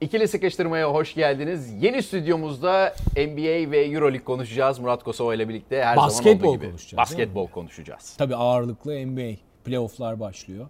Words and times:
İkili 0.00 0.28
sıkıştırmaya 0.28 0.92
hoş 0.92 1.14
geldiniz. 1.14 1.82
Yeni 1.82 2.02
stüdyomuzda 2.02 2.94
NBA 3.16 3.70
ve 3.70 3.78
EuroLeague 3.84 4.24
konuşacağız. 4.24 4.78
Murat 4.78 5.02
Kosova 5.04 5.34
ile 5.34 5.48
birlikte 5.48 5.82
her 5.84 5.96
Basketbol 5.96 6.38
zaman 6.38 6.48
olduğu 6.48 6.56
gibi. 6.56 6.66
konuşacağız, 6.70 6.98
Basketbol 6.98 7.46
konuşacağız. 7.48 8.14
Tabii 8.18 8.36
ağırlıklı 8.36 9.06
NBA. 9.06 9.36
Playoff'lar 9.64 10.20
başlıyor. 10.20 10.66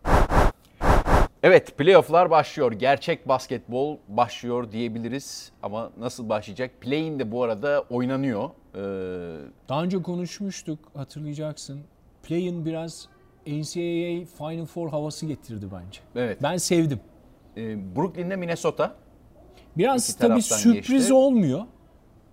Evet, 1.43 1.79
playoff'lar 1.79 2.31
başlıyor. 2.31 2.73
Gerçek 2.73 3.29
basketbol 3.29 3.97
başlıyor 4.09 4.73
diyebiliriz. 4.73 5.53
Ama 5.63 5.91
nasıl 5.99 6.29
başlayacak? 6.29 6.71
Play-in 6.81 7.19
de 7.19 7.33
bu 7.33 7.43
arada 7.43 7.85
oynanıyor. 7.91 8.51
Ee, 8.75 8.79
Daha 9.69 9.83
önce 9.83 10.03
konuşmuştuk 10.03 10.79
hatırlayacaksın. 10.95 11.81
Play'in 12.23 12.65
biraz 12.65 13.09
NCAA 13.47 14.25
Final 14.39 14.67
Four 14.67 14.91
havası 14.91 15.27
getirdi 15.27 15.67
bence. 15.73 16.01
evet. 16.17 16.39
Ben 16.43 16.57
sevdim. 16.57 17.01
Ee, 17.57 17.97
Brooklyn'de 17.97 18.37
Minnesota. 18.37 18.95
Biraz 19.79 20.11
İki 20.11 20.19
tabii 20.19 20.43
sürpriz 20.43 20.89
geçti. 20.89 21.13
olmuyor. 21.13 21.61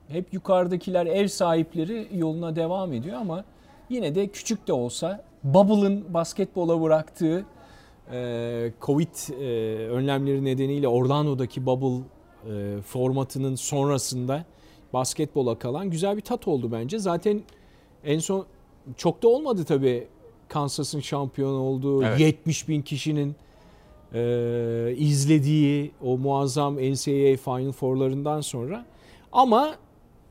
Hep 0.08 0.34
yukarıdakiler 0.34 1.06
ev 1.06 1.28
sahipleri 1.28 2.08
yoluna 2.14 2.56
devam 2.56 2.94
ediyor 2.94 3.18
ama 3.18 3.46
yine 3.90 4.16
de 4.16 4.28
küçük 4.28 4.68
de 4.68 4.74
olsa 4.74 5.24
Bubble'ın 5.44 6.14
basketbola 6.14 6.82
bıraktığı 6.82 7.46
e, 8.12 8.72
Covid 8.82 9.32
e, 9.40 9.44
önlemleri 9.88 10.46
nedeniyle 10.46 10.88
Orlando'daki 10.88 11.66
Bubble 11.66 12.04
e, 12.50 12.82
formatının 12.82 13.55
sonrasında 13.55 14.46
basketbola 14.94 15.60
kalan 15.60 15.90
güzel 15.90 16.18
bir 16.18 16.22
tat 16.22 16.48
oldu 16.48 16.72
bence. 16.72 17.00
Zaten 17.00 17.41
en 18.04 18.20
son 18.20 18.46
çok 18.98 19.24
da 19.24 19.27
olmadı 19.27 19.64
tabii 19.64 20.08
Kansas'ın 20.48 21.00
şampiyon 21.00 21.54
olduğu 21.54 22.04
Evet. 22.04 22.20
70 22.20 22.68
bin 22.70 22.82
kişinin 22.82 23.36
e, 24.14 24.94
izlediği 24.98 25.91
o 26.02 26.18
muazzam 26.18 26.76
NCAA 26.76 27.38
Final 27.38 27.72
Four'larından 27.72 28.41
sonra 28.41 28.86
ama 29.32 29.76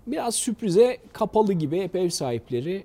biraz 0.07 0.35
sürprize 0.35 0.99
kapalı 1.13 1.53
gibi 1.53 1.81
hep 1.81 1.97
ev 1.97 2.09
sahipleri 2.09 2.85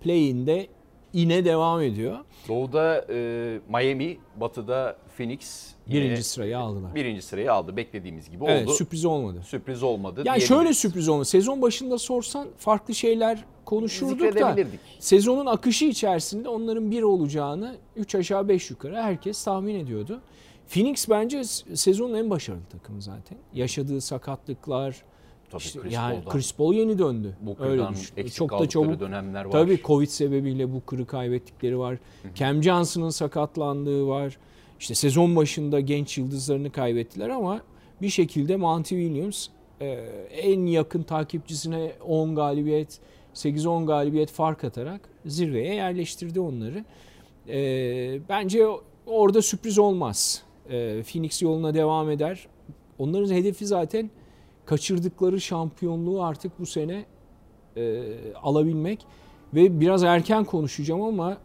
play-in'de 0.00 0.66
yine 1.12 1.44
devam 1.44 1.80
ediyor. 1.80 2.16
Doğu'da 2.48 3.04
e, 3.10 3.58
Miami, 3.68 4.18
Batı'da 4.36 4.96
Phoenix. 5.16 5.72
Birinci 5.86 6.22
sırayı 6.22 6.58
aldılar. 6.58 6.94
Birinci 6.94 7.22
sırayı 7.22 7.52
aldı. 7.52 7.76
Beklediğimiz 7.76 8.30
gibi 8.30 8.44
Evet 8.48 8.68
oldu. 8.68 8.74
sürpriz 8.74 9.04
olmadı. 9.04 9.42
Sürpriz 9.46 9.82
olmadı. 9.82 10.22
Yani 10.24 10.40
şöyle 10.40 10.74
sürpriz 10.74 11.08
olmadı. 11.08 11.24
Sezon 11.24 11.62
başında 11.62 11.98
sorsan 11.98 12.48
farklı 12.58 12.94
şeyler 12.94 13.44
konuşurduk 13.64 14.40
da 14.40 14.56
sezonun 14.98 15.46
akışı 15.46 15.84
içerisinde 15.84 16.48
onların 16.48 16.90
bir 16.90 17.02
olacağını 17.02 17.76
3 17.96 18.14
aşağı 18.14 18.48
5 18.48 18.70
yukarı 18.70 18.96
herkes 18.96 19.44
tahmin 19.44 19.74
ediyordu. 19.74 20.20
Phoenix 20.68 21.08
bence 21.08 21.44
sezonun 21.74 22.14
en 22.14 22.30
başarılı 22.30 22.64
takımı 22.72 23.02
zaten. 23.02 23.38
Yaşadığı 23.54 24.00
sakatlıklar, 24.00 25.02
Tabii 25.50 25.62
işte 25.62 25.80
Chris 25.80 25.92
yani 25.92 26.14
Paul'dan. 26.14 26.32
Chris 26.32 26.54
Paul 26.54 26.74
yeni 26.74 26.98
döndü. 26.98 27.36
Booker'dan 27.40 27.70
Öyle 27.70 27.88
düşün. 27.88 28.28
Çok 28.28 28.60
da 28.60 28.68
çabuk. 28.68 29.00
dönemler 29.00 29.44
var. 29.44 29.52
Tabii 29.52 29.80
Covid 29.84 30.08
sebebiyle 30.08 30.72
bu 30.72 30.86
kırı 30.86 31.06
kaybettikleri 31.06 31.78
var. 31.78 31.98
Cam 32.34 32.62
Johnson'ın 32.62 33.10
sakatlandığı 33.10 34.06
var. 34.06 34.38
İşte 34.82 34.94
sezon 34.94 35.36
başında 35.36 35.80
genç 35.80 36.18
yıldızlarını 36.18 36.72
kaybettiler 36.72 37.28
ama 37.28 37.62
bir 38.02 38.08
şekilde 38.08 38.56
Monty 38.56 38.94
Williams 38.94 39.48
e, 39.80 39.86
en 40.30 40.66
yakın 40.66 41.02
takipçisine 41.02 41.92
10 42.06 42.34
galibiyet, 42.34 43.00
8-10 43.34 43.86
galibiyet 43.86 44.30
fark 44.30 44.64
atarak 44.64 45.00
zirveye 45.26 45.74
yerleştirdi 45.74 46.40
onları. 46.40 46.84
E, 47.48 48.28
bence 48.28 48.66
orada 49.06 49.42
sürpriz 49.42 49.78
olmaz. 49.78 50.42
E, 50.70 51.02
Phoenix 51.02 51.42
yoluna 51.42 51.74
devam 51.74 52.10
eder. 52.10 52.46
Onların 52.98 53.34
hedefi 53.34 53.66
zaten 53.66 54.10
kaçırdıkları 54.66 55.40
şampiyonluğu 55.40 56.22
artık 56.22 56.60
bu 56.60 56.66
sene 56.66 57.04
alabilmek 58.42 59.06
ve 59.54 59.80
biraz 59.80 60.02
erken 60.02 60.44
konuşacağım 60.44 61.02
ama 61.02 61.38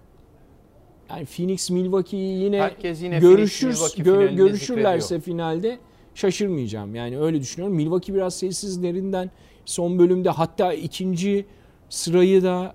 yani 1.09 1.25
Phoenix 1.25 1.69
Milwaukee'yi 1.69 2.44
yine 2.44 2.62
Herkes 2.62 3.01
yine 3.01 3.19
görüşür 3.19 3.73
Phoenix, 3.73 3.97
gö- 3.97 4.35
görüşürlerse 4.35 5.01
zikrediyor. 5.16 5.22
finalde 5.22 5.79
şaşırmayacağım. 6.16 6.95
Yani 6.95 7.19
öyle 7.19 7.41
düşünüyorum. 7.41 7.75
Milwaukee 7.75 8.13
biraz 8.13 8.35
sessizlerinden 8.35 9.31
son 9.66 10.00
bölümde 10.00 10.29
hatta 10.29 10.73
ikinci 10.73 11.45
sırayı 11.90 12.44
da 12.44 12.73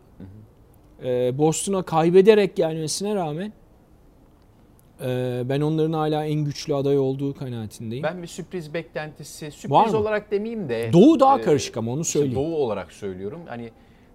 e, 1.05 1.39
Boston'a 1.39 1.83
kaybederek 1.83 2.57
gelmesine 2.57 3.15
rağmen 3.15 3.53
e, 5.05 5.43
ben 5.45 5.61
onların 5.61 5.93
hala 5.93 6.25
en 6.25 6.45
güçlü 6.45 6.75
aday 6.75 6.99
olduğu 6.99 7.35
kanaatindeyim. 7.35 8.03
Ben 8.03 8.23
bir 8.23 8.27
sürpriz 8.27 8.75
beklentisi, 8.75 9.51
sürpriz 9.51 9.95
olarak 9.95 10.31
demeyeyim 10.31 10.69
de. 10.69 10.91
Doğu 10.93 11.21
daha 11.21 11.39
e, 11.39 11.43
karışık 11.43 11.77
ama 11.77 11.93
onu 11.93 12.05
söyleyeyim. 12.05 12.37
Doğu 12.37 12.57
olarak 12.57 12.93
söylüyorum. 12.93 13.41
Hani 13.47 13.71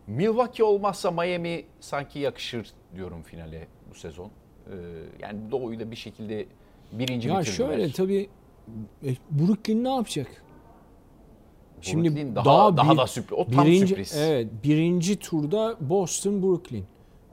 Milwaukee 0.08 0.64
olmazsa 0.64 1.12
Miami 1.12 1.64
sanki 1.80 2.20
yakışır 2.20 2.68
diyorum 2.96 3.22
finale 3.24 3.68
bu 3.90 3.96
sezon. 3.96 4.26
Ee, 4.68 4.72
yani 5.20 5.40
Doğu'yu 5.52 5.80
da 5.80 5.92
bir 5.92 5.96
şekilde 5.96 6.46
birinci 6.92 7.30
Ya 7.30 7.40
bitirdiler. 7.40 7.56
şöyle 7.68 7.92
tabii 7.92 8.30
e, 9.06 9.10
Brooklyn 9.32 9.84
ne 9.84 9.90
yapacak? 9.90 10.28
Şimdi 11.82 12.10
Brooklyn 12.10 12.36
daha 12.36 12.46
daha 12.46 12.78
daha, 12.78 12.92
bir- 12.94 12.98
da 12.98 13.08
sürpriz. 13.08 13.40
O 13.40 13.46
tam 13.52 13.66
birinci, 13.66 13.88
sürpriz. 13.88 14.16
Evet, 14.18 14.48
birinci 14.64 15.16
turda 15.20 15.76
Boston 15.80 16.44
Brooklyn. 16.44 16.84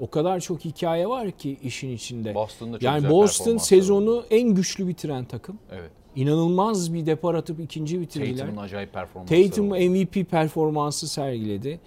O 0.01 0.11
kadar 0.11 0.41
çok 0.41 0.65
hikaye 0.65 1.09
var 1.09 1.31
ki 1.31 1.59
işin 1.63 1.91
içinde. 1.91 2.35
Boston'da 2.35 2.73
çok 2.77 2.83
yani 2.83 3.11
Boston 3.11 3.57
sezonu 3.57 4.11
oldu. 4.11 4.27
en 4.31 4.49
güçlü 4.55 4.89
bitiren 4.89 5.25
takım. 5.25 5.59
Evet. 5.73 5.91
İnanılmaz 6.17 6.95
bir 6.95 7.07
depar 7.07 7.35
atıp 7.35 7.61
ikinci 7.61 8.01
bitirdiler. 8.01 8.37
Tatum'un 8.39 8.63
acayip 8.63 8.93
performansları 8.93 9.49
Tatum. 9.51 9.67
MVP 9.69 10.31
performansı 10.31 11.09
sergiledi. 11.09 11.81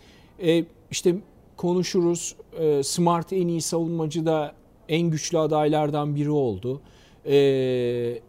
E, 0.43 0.65
işte 0.91 1.15
konuşuruz. 1.57 2.35
E, 2.59 2.83
Smart 2.83 3.33
en 3.33 3.47
iyi 3.47 3.61
savunmacı 3.61 4.25
da 4.25 4.53
en 4.89 5.01
güçlü 5.01 5.37
adaylardan 5.37 6.15
biri 6.15 6.29
oldu. 6.31 6.81
E, 7.25 8.19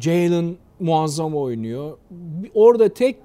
Jalen 0.00 0.56
muazzam 0.80 1.36
oynuyor. 1.36 1.98
Orada 2.54 2.88
tek 2.88 3.16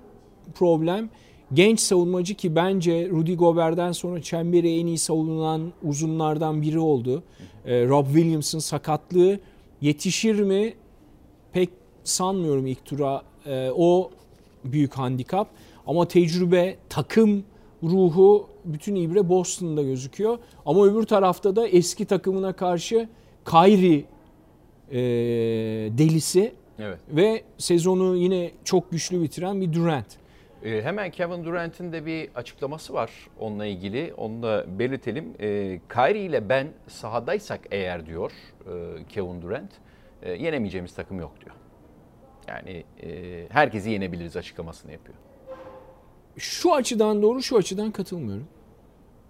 problem 0.56 1.10
genç 1.54 1.80
savunmacı 1.80 2.36
ki 2.36 2.56
bence 2.56 3.10
Rudy 3.10 3.36
Gobert'den 3.36 3.92
sonra 3.92 4.22
çemberi 4.22 4.80
en 4.80 4.86
iyi 4.86 4.98
savunulan 4.98 5.74
uzunlardan 5.84 6.62
biri 6.62 6.80
oldu. 6.80 7.24
E, 7.66 7.88
Rob 7.88 8.06
Williams'ın 8.06 8.60
sakatlığı 8.60 9.40
yetişir 9.82 10.40
mi? 10.40 10.74
Pek 11.54 11.70
sanmıyorum 12.04 12.68
ilk 12.68 12.86
tura. 12.86 13.22
O 13.76 14.12
büyük 14.64 14.94
handikap. 14.94 15.48
Ama 15.88 16.08
tecrübe, 16.08 16.76
takım 16.90 17.44
ruhu 17.84 18.48
bütün 18.74 18.96
ibre 18.96 19.30
Boston'da 19.30 19.84
gözüküyor. 19.84 20.38
Ama 20.66 20.86
öbür 20.86 21.04
tarafta 21.04 21.56
da 21.56 21.68
eski 21.68 22.06
takımına 22.06 22.54
karşı 22.54 23.10
Kyrie 23.46 24.06
e, 24.92 24.98
delisi 25.98 26.54
Evet. 26.80 27.00
ve 27.10 27.44
sezonu 27.58 28.16
yine 28.16 28.52
çok 28.64 28.92
güçlü 28.92 29.22
bitiren 29.24 29.62
bir 29.62 29.74
Durant. 29.74 30.06
Ee, 30.64 30.82
hemen 30.82 31.12
Kevin 31.12 31.46
Durant'in 31.46 31.92
de 31.92 32.06
bir 32.06 32.30
açıklaması 32.36 32.94
var 32.94 33.12
onunla 33.40 33.66
ilgili. 33.66 34.14
Onu 34.18 34.44
da 34.44 34.66
belirtelim. 34.80 35.34
Ee, 35.40 35.80
Kyrie 35.94 36.22
ile 36.26 36.50
ben 36.50 36.68
sahadaysak 36.88 37.60
eğer 37.72 38.06
diyor 38.06 38.32
e, 38.66 39.04
Kevin 39.10 39.42
Durant, 39.42 39.72
e, 40.22 40.32
yenemeyeceğimiz 40.32 40.96
takım 40.96 41.20
yok 41.20 41.32
diyor. 41.46 41.56
Yani 42.48 42.84
e, 43.04 43.46
herkesi 43.50 43.90
yenebiliriz 43.90 44.38
açıklamasını 44.38 44.92
yapıyor. 44.92 45.18
Şu 46.38 46.74
açıdan 46.74 47.22
doğru, 47.22 47.42
şu 47.42 47.58
açıdan 47.58 47.92
katılmıyorum. 47.92 48.48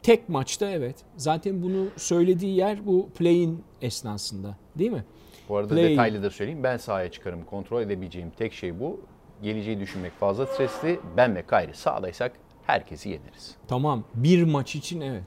Tek 0.04 0.30
maçta 0.30 0.70
evet. 0.70 0.96
Zaten 1.18 1.64
bunu 1.64 1.86
söylediği 1.98 2.56
yer 2.56 2.86
bu 2.86 3.10
play-in 3.18 3.64
esnasında 3.82 4.56
değil 4.76 4.92
mi? 4.92 5.04
Bu 5.50 5.58
arada 5.58 5.76
Play. 5.76 5.90
detaylı 5.92 6.24
da 6.24 6.30
söyleyeyim. 6.30 6.64
Ben 6.64 6.78
sahaya 6.78 7.12
çıkarım. 7.12 7.46
Kontrol 7.46 7.82
edebileceğim 7.82 8.32
tek 8.38 8.54
şey 8.54 8.80
bu. 8.80 9.02
Geleceği 9.44 9.80
düşünmek 9.80 10.12
fazla 10.20 10.46
stresli. 10.46 11.00
Ben 11.18 11.36
ve 11.36 11.46
Kyrie 11.46 11.74
sahadaysak 11.74 12.32
herkesi 12.66 13.10
yeneriz. 13.10 13.56
Tamam 13.68 14.04
bir 14.14 14.44
maç 14.44 14.76
için 14.76 15.02
evet. 15.02 15.24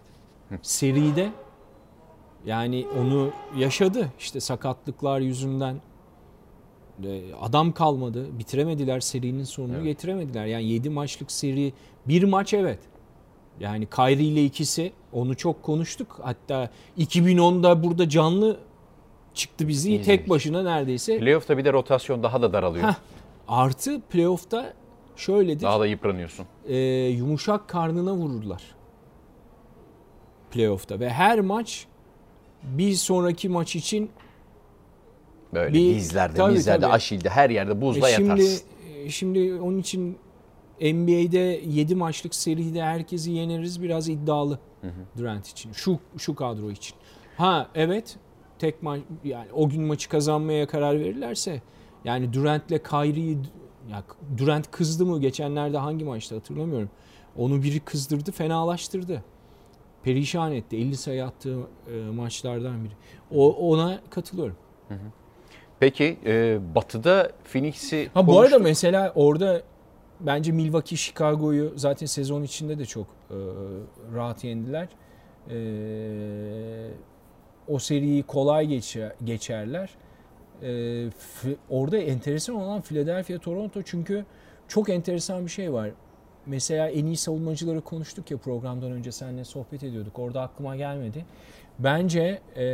Seride 0.63 1.31
yani 2.47 2.87
onu 3.01 3.31
yaşadı. 3.57 4.09
İşte 4.19 4.41
sakatlıklar 4.41 5.21
yüzünden 5.21 5.77
e, 7.05 7.35
adam 7.41 7.73
kalmadı. 7.73 8.39
Bitiremediler 8.39 9.01
serinin 9.01 9.45
sonunu 9.45 9.75
Evet. 9.77 9.85
getiremediler. 9.85 10.47
Yani 10.47 10.65
7 10.65 10.91
maçlık 10.91 11.33
seri 11.33 11.73
bir 12.09 12.23
maç 12.25 12.55
evet. 12.55 12.79
Yani 13.61 13.87
Kyrie 13.87 14.25
ile 14.27 14.45
ikisi 14.45 14.93
onu 15.13 15.37
çok 15.37 15.63
konuştuk. 15.63 16.21
Hatta 16.23 16.71
2010'da 16.99 17.83
burada 17.83 18.09
canlı 18.09 18.61
çıktı 19.35 19.69
bizi 19.69 19.89
İzledik. 19.91 20.07
tek 20.07 20.31
başına 20.31 20.63
neredeyse. 20.63 21.19
Playoff'ta 21.19 21.59
bir 21.59 21.65
de 21.65 21.73
rotasyon 21.73 22.23
daha 22.23 22.43
da 22.43 22.53
daralıyor. 22.53 22.89
Heh. 22.89 22.95
Artı 23.49 24.01
playoff'ta 24.01 24.73
şöyledir. 25.17 25.63
Daha 25.63 25.81
da 25.81 25.87
yıpranıyorsun. 25.87 26.47
e, 26.69 26.77
yumuşak 27.09 27.69
karnına 27.69 28.15
vururlar. 28.15 28.63
Playoff'ta 30.51 31.01
ve 31.01 31.11
her 31.11 31.41
maç 31.41 31.87
bir 32.63 32.93
sonraki 32.93 33.49
maç 33.49 33.77
için 33.77 34.11
Böyle 35.55 35.73
Bir- 35.75 35.95
dizlerde, 35.95 36.35
tabii, 36.37 36.53
mizlerde, 36.53 36.81
tabii. 36.81 36.93
Aşil'de 36.93 37.29
her 37.31 37.51
yerde 37.51 37.81
buzla 37.81 38.09
E 38.09 38.13
şimdi 38.13 38.31
yatarsın. 38.31 38.65
e, 38.97 39.11
şimdi 39.11 39.55
onun 39.55 39.79
için 39.79 40.19
NBA'de 40.81 41.61
7 41.67 41.95
maçlık 41.95 42.35
seride 42.35 42.83
herkesi 42.83 43.31
yeneriz 43.31 43.83
biraz 43.83 44.09
iddialı 44.09 44.59
Durant 45.19 45.47
için. 45.49 45.73
Şu 45.73 45.99
şu 46.19 46.35
kadro 46.35 46.71
için. 46.71 46.97
Ha 47.37 47.69
evet 47.75 48.17
tek 48.59 48.83
maç 48.83 49.01
yani 49.25 49.47
o 49.53 49.69
gün 49.69 49.83
maçı 49.83 50.09
kazanmaya 50.09 50.67
karar 50.67 51.01
verirlerse 51.01 51.63
yani 52.05 52.33
Durant'le 52.33 52.83
Kyrie'yi 52.91 53.39
ya 53.91 54.03
Durant 54.39 54.71
kızdı 54.71 55.07
mı 55.07 55.21
geçenlerde 55.21 55.79
hangi 55.79 56.05
maçta 56.05 56.37
hatırlamıyorum. 56.37 56.91
Onu 57.37 57.63
biri 57.63 57.81
kızdırdı, 57.81 58.33
fenalaştırdı. 58.33 59.25
Perişan 60.03 60.53
etti. 60.53 60.77
50 60.77 60.97
sayı 60.97 61.25
attığı 61.25 61.59
e, 61.93 62.11
maçlardan 62.15 62.85
biri. 62.85 62.93
O 63.31 63.71
ona 63.73 64.01
katılıyorum. 64.11 64.57
Peki 65.81 66.19
e, 66.27 66.59
Batı'da 66.75 67.33
Phoenix'i 67.53 68.11
Ha 68.15 68.27
bu 68.27 68.31
konuştuk. 68.33 68.55
arada 68.55 68.65
mesela 68.65 69.13
orada 69.15 69.63
bence 70.27 70.53
Milwaukee 70.53 70.97
Chicago'yu 70.97 71.73
zaten 71.77 72.07
sezon 72.07 72.43
içinde 72.43 72.79
de 72.79 72.85
çok 72.87 73.07
e, 73.07 73.37
rahat 74.15 74.45
yendiler. 74.45 74.89
E, 75.51 75.57
o 77.69 77.79
seriyi 77.79 78.23
kolay 78.23 78.67
geçer, 78.67 79.13
geçerler. 79.25 79.91
E, 80.63 80.67
fi- 81.09 81.57
orada 81.71 81.99
enteresan 81.99 82.57
olan 82.57 82.81
Philadelphia 82.81 83.39
Toronto 83.39 83.83
çünkü 83.83 84.25
çok 84.69 84.89
enteresan 84.89 85.47
bir 85.47 85.51
şey 85.51 85.73
var. 85.73 85.91
Mesela 86.47 86.89
en 86.89 87.07
iyi 87.07 87.17
savunmacıları 87.17 87.81
konuştuk 87.81 88.31
ya 88.31 88.39
programdan 88.39 88.93
önce 88.93 89.13
seninle 89.13 89.45
sohbet 89.45 89.83
ediyorduk. 89.85 90.19
Orada 90.19 90.43
aklıma 90.43 90.77
gelmedi. 90.77 91.25
Bence 91.79 92.41
e, 92.57 92.65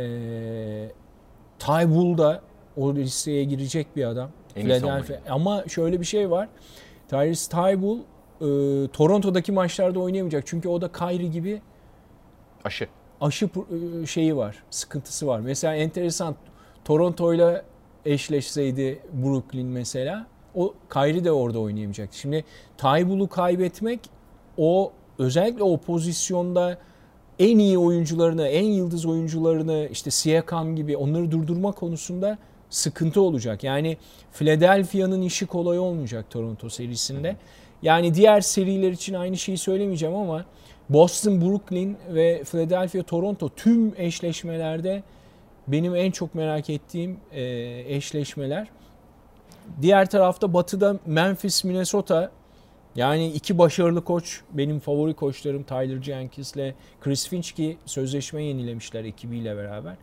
Ty 1.59 1.85
Bull 1.87 2.17
da 2.17 2.41
o 2.77 2.95
listeye 2.95 3.43
girecek 3.43 3.87
bir 3.95 4.05
adam. 4.05 4.29
En 4.55 4.63
Philadelphia. 4.63 5.15
Ama 5.29 5.63
şöyle 5.67 5.99
bir 5.99 6.05
şey 6.05 6.31
var. 6.31 6.49
Tyrese 7.09 7.49
Tybull 7.51 7.99
e, 7.99 8.87
Toronto'daki 8.87 9.51
maçlarda 9.51 9.99
oynayamayacak. 9.99 10.43
Çünkü 10.47 10.69
o 10.69 10.81
da 10.81 10.91
Kyrie 10.91 11.27
gibi 11.27 11.61
aşı. 12.65 12.87
aşı 13.21 13.49
e, 14.01 14.05
şeyi 14.05 14.37
var, 14.37 14.63
sıkıntısı 14.69 15.27
var. 15.27 15.39
Mesela 15.39 15.75
enteresan 15.75 16.35
Toronto'yla 16.85 17.63
eşleşseydi 18.05 18.99
Brooklyn 19.23 19.67
mesela 19.67 20.27
o 20.55 20.73
Kyrie 20.93 21.23
de 21.23 21.31
orada 21.31 21.59
oynayamayacaktı. 21.59 22.17
Şimdi 22.17 22.45
Tybull'u 22.77 23.27
kaybetmek 23.27 23.99
o 24.57 24.91
özellikle 25.19 25.63
o 25.63 25.77
pozisyonda 25.77 26.77
en 27.39 27.59
iyi 27.59 27.77
oyuncularını, 27.77 28.47
en 28.47 28.65
yıldız 28.65 29.05
oyuncularını 29.05 29.87
işte 29.91 30.11
Siakam 30.11 30.75
gibi 30.75 30.97
onları 30.97 31.31
durdurma 31.31 31.71
konusunda 31.71 32.37
sıkıntı 32.69 33.21
olacak. 33.21 33.63
Yani 33.63 33.97
Philadelphia'nın 34.33 35.21
işi 35.21 35.45
kolay 35.45 35.79
olmayacak 35.79 36.25
Toronto 36.29 36.69
serisinde. 36.69 37.35
Yani 37.81 38.13
diğer 38.13 38.41
seriler 38.41 38.91
için 38.91 39.13
aynı 39.13 39.37
şeyi 39.37 39.57
söylemeyeceğim 39.57 40.15
ama 40.15 40.45
Boston, 40.89 41.41
Brooklyn 41.41 41.97
ve 42.09 42.43
Philadelphia, 42.43 43.03
Toronto 43.03 43.49
tüm 43.49 43.93
eşleşmelerde 43.97 45.03
benim 45.67 45.95
en 45.95 46.11
çok 46.11 46.35
merak 46.35 46.69
ettiğim 46.69 47.17
e, 47.31 47.43
eşleşmeler. 47.87 48.67
Diğer 49.81 50.09
tarafta 50.09 50.53
batıda 50.53 50.99
Memphis, 51.05 51.63
Minnesota 51.63 52.31
yani 52.95 53.27
iki 53.27 53.57
başarılı 53.57 54.03
koç 54.03 54.41
benim 54.51 54.79
favori 54.79 55.13
koçlarım 55.13 55.63
Tyler 55.63 56.01
Jenkins'le 56.01 56.73
Chris 57.01 57.27
Finch 57.29 57.51
ki 57.51 57.77
sözleşme 57.85 58.43
yenilemişler 58.43 59.03
ekibiyle 59.03 59.57
beraber. 59.57 59.95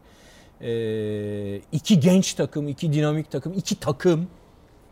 Ee, 0.61 1.61
iki 1.73 2.01
genç 2.01 2.35
takım, 2.35 2.69
iki 2.69 2.93
dinamik 2.93 3.31
takım, 3.31 3.53
iki 3.53 3.81
takım. 3.81 4.27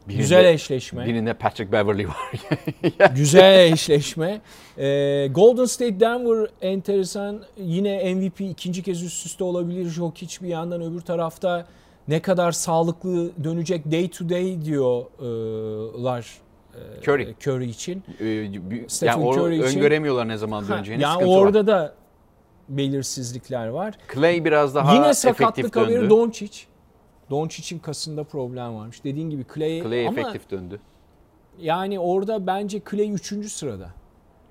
Birinde- 0.09 0.19
Güzel 0.23 0.45
eşleşme. 0.45 1.07
Birinde 1.07 1.35
Patrick 1.35 1.73
Beverly 1.73 2.07
var. 2.09 2.33
Güzel 3.17 3.73
eşleşme. 3.73 4.41
Ee, 4.79 5.29
Golden 5.31 5.65
State 5.65 6.01
Denver 6.01 6.49
enteresan. 6.63 7.43
Yine 7.57 8.15
MVP 8.15 8.41
ikinci 8.41 8.83
kez 8.83 9.03
üst 9.03 9.27
üste 9.27 9.45
olabilir. 9.45 9.87
Jokic 9.89 10.43
bir 10.43 10.49
yandan 10.49 10.83
öbür 10.83 11.01
tarafta 11.01 11.67
ne 12.09 12.23
kadar 12.23 12.53
sağlıklı 12.53 13.31
dönecek 13.45 13.93
day 13.93 14.09
to 14.11 14.29
day 14.29 14.65
diyorlar 14.65 16.27
e, 16.75 17.11
Curry. 17.11 17.35
Curry 17.47 17.65
için. 17.69 18.03
Ee, 18.21 18.49
Stephen 18.89 19.21
yani 19.21 19.29
Curry 19.29 19.57
için- 19.69 19.79
öngöremiyorlar 19.79 20.29
ne 20.29 20.37
zaman 20.37 20.63
Ha, 20.63 20.75
döneceğini. 20.77 21.03
yani 21.03 21.13
sıkıntı 21.13 21.31
orada 21.31 21.59
var. 21.59 21.67
da 21.67 21.95
belirsizlikler 22.77 23.67
var. 23.69 23.99
Clay 24.15 24.45
biraz 24.45 24.75
daha 24.75 24.95
Yine 24.95 25.15
sakatlık 25.15 25.77
haberi 25.77 26.11
Doncic. 26.11 26.59
Doncic'in 27.31 27.79
kasında 27.79 28.25
problem 28.25 28.75
varmış. 28.77 29.05
Dediğin 29.05 29.31
gibi 29.31 29.45
Clay, 29.55 29.83
Clay 29.83 30.07
ama 30.09 30.21
efektif 30.21 30.51
döndü. 30.51 30.81
yani 31.59 31.99
orada 32.01 32.47
bence 32.47 32.83
Clay 32.91 33.13
3. 33.13 33.53
sırada. 33.53 33.91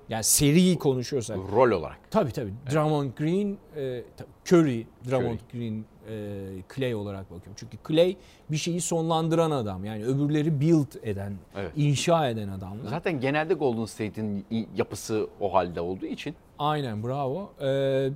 Yani 0.08 0.24
seriyi 0.24 0.78
konuşuyorsak. 0.78 1.38
Rol 1.52 1.70
olarak. 1.70 1.98
Tabii 2.10 2.32
tabii. 2.32 2.52
Drummond 2.72 3.10
Green, 3.18 3.58
e, 3.76 4.02
Curry, 4.46 4.86
Drummond 5.10 5.38
Green, 5.52 5.84
e, 6.08 6.38
Clay 6.76 6.94
olarak 6.94 7.24
bakıyorum. 7.30 7.52
Çünkü 7.56 7.76
Clay 7.88 8.16
bir 8.50 8.56
şeyi 8.56 8.80
sonlandıran 8.80 9.50
adam. 9.50 9.84
Yani 9.84 10.04
öbürleri 10.04 10.60
build 10.60 10.94
eden, 11.02 11.32
Evet. 11.56 11.72
inşa 11.76 12.28
eden 12.28 12.48
adamlar. 12.48 12.90
Zaten 12.90 13.20
genelde 13.20 13.54
Golden 13.54 13.84
State'in 13.84 14.46
yapısı 14.76 15.28
o 15.40 15.54
halde 15.54 15.80
olduğu 15.80 16.06
için 16.06 16.34
Aynen 16.62 17.02
bravo. 17.02 17.50
Ee, 17.60 18.10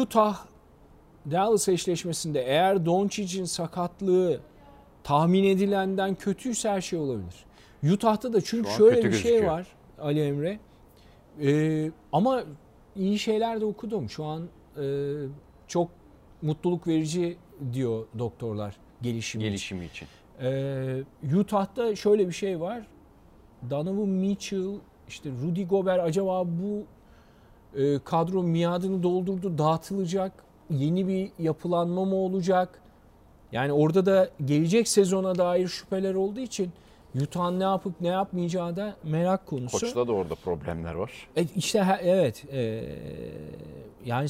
Utah 0.00 0.38
Dallas 1.30 1.68
eşleşmesinde 1.68 2.42
eğer 2.42 2.86
Doncic'in 2.86 3.44
sakatlığı 3.44 4.40
tahmin 5.02 5.44
edilenden 5.44 6.14
kötüyse 6.14 6.68
her 6.70 6.80
şey 6.80 6.98
olabilir. 6.98 7.44
Utah'ta 7.92 8.32
da 8.32 8.40
çünkü 8.40 8.70
şöyle 8.70 8.96
bir 8.96 9.02
şey 9.02 9.10
gözüküyor. 9.10 9.52
var 9.52 9.66
Ali 9.98 10.20
Emre. 10.20 10.58
Ee, 11.42 11.90
ama 12.12 12.44
iyi 12.96 13.18
şeyler 13.18 13.60
de 13.60 13.64
okudum. 13.64 14.10
Şu 14.10 14.24
an 14.24 14.48
e, 14.76 14.84
çok 15.68 15.90
mutluluk 16.42 16.86
verici 16.86 17.36
diyor 17.72 18.06
doktorlar 18.18 18.76
gelişim 19.02 19.40
için. 19.40 19.48
gelişimi 19.48 19.84
için. 19.84 20.08
Ee, 20.40 21.02
Utah'ta 21.36 21.96
şöyle 21.96 22.28
bir 22.28 22.32
şey 22.32 22.60
var. 22.60 22.86
Donovan 23.70 24.08
Mitchell, 24.08 24.74
işte 25.08 25.30
Rudy 25.42 25.64
Gobert 25.64 26.00
acaba 26.00 26.44
bu 26.46 26.84
e, 27.76 27.98
kadro 27.98 28.42
miadını 28.42 29.02
doldurdu, 29.02 29.58
dağıtılacak, 29.58 30.32
yeni 30.70 31.08
bir 31.08 31.30
yapılanma 31.38 32.04
mı 32.04 32.14
olacak? 32.14 32.80
Yani 33.52 33.72
orada 33.72 34.06
da 34.06 34.30
gelecek 34.44 34.88
sezona 34.88 35.38
dair 35.38 35.68
şüpheler 35.68 36.14
olduğu 36.14 36.40
için 36.40 36.70
Utah'ın 37.22 37.60
ne 37.60 37.64
yapıp 37.64 38.00
ne 38.00 38.08
yapmayacağı 38.08 38.76
da 38.76 38.96
merak 39.04 39.46
konusu. 39.46 39.80
Koçta 39.80 40.08
da 40.08 40.12
orada 40.12 40.34
problemler 40.34 40.94
var. 40.94 41.28
E, 41.36 41.44
işte 41.56 41.98
evet. 42.02 42.44
e, 42.52 42.84
yani 44.04 44.28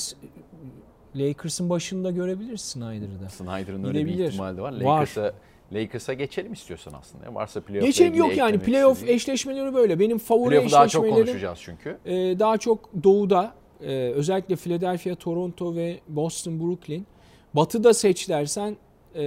Lakers'ın 1.17 1.71
başında 1.71 2.11
görebiliriz 2.11 2.61
Snyder'ı 2.61 3.21
da. 3.25 3.29
Snyder'ın 3.29 3.85
öyle 3.85 4.07
bir 4.07 4.19
ihtimali. 4.19 4.63
Var. 4.63 4.73
Lakers'a 4.73 5.35
Lakers'a 5.75 6.13
geçelim 6.13 6.53
istiyorsan 6.53 6.93
aslında. 7.01 7.35
Varsa 7.35 7.61
playoff'la 7.61 7.87
Geçelim 7.87 8.15
yok 8.15 8.37
yani 8.37 8.59
playoff 8.59 8.95
istediğin. 8.97 9.17
eşleşmeleri 9.17 9.75
böyle. 9.75 9.99
Benim 10.01 10.19
favori 10.19 10.49
Playoff'u 10.49 10.73
daha 10.73 10.89
çok 10.89 11.05
eşleşmelerim 11.05 11.27
konuşacağız 11.27 11.59
çünkü. 11.63 11.99
e, 12.05 12.39
daha 12.39 12.59
çok 12.59 12.91
doğuda 13.05 13.55
e, 13.81 13.93
özellikle 13.97 14.57
Philadelphia, 14.57 15.15
Toronto 15.15 15.75
ve 15.77 16.01
Boston, 16.09 16.61
Brooklyn. 16.61 17.07
Batı'da 17.55 17.95
seç 17.95 18.29
dersen 18.29 18.77
e, 19.15 19.23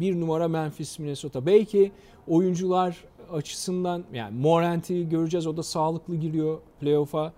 bir 0.00 0.20
numara 0.20 0.48
Memphis, 0.48 0.98
Minnesota. 0.98 1.46
Belki 1.46 1.92
oyuncular 2.28 3.04
açısından 3.32 4.04
yani 4.12 4.38
Morant'i 4.40 5.08
göreceğiz 5.08 5.46
o 5.46 5.56
da 5.56 5.62
sağlıklı 5.62 6.16
giriyor 6.16 6.58
playoff'a. 6.80 7.32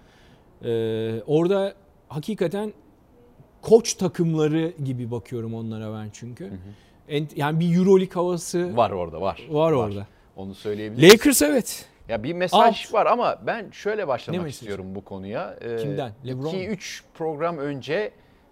E, 0.65 1.23
orada 1.27 1.75
hakikaten 2.09 2.73
koç 3.63 3.95
takımları 3.95 4.73
gibi 4.85 5.11
bakıyorum 5.11 5.55
onlara 5.55 5.93
ben 5.95 6.09
çünkü. 6.13 6.45
En- 6.45 6.59
yani 7.37 7.61
bir 7.61 7.77
Euroleague 7.79 8.15
havası 8.15 8.77
var, 8.77 8.91
Var 8.91 8.91
orada 8.91 9.21
var. 9.21 9.47
orada. 9.51 10.07
Onu 10.37 10.55
söyleyebiliriz. 10.55 11.13
Lakers 11.13 11.43
evet. 11.43 11.87
Ya 12.09 12.23
bir 12.23 12.33
mesaj 12.33 12.87
Alt. 12.87 12.93
var 12.95 13.07
ama 13.07 13.39
ben 13.47 13.71
şöyle 13.71 14.03
Ne 14.03 14.09
başlamak 14.09 14.43
mesajı? 14.43 14.55
istiyorum 14.55 14.87
bu 14.95 15.05
konuya. 15.05 15.57
Ee, 15.61 15.77
Kimden? 15.77 16.13
LeBron 16.27 16.45
mu? 16.55 16.61
2-3 16.63 17.03
program 17.15 17.59
önce 17.59 18.11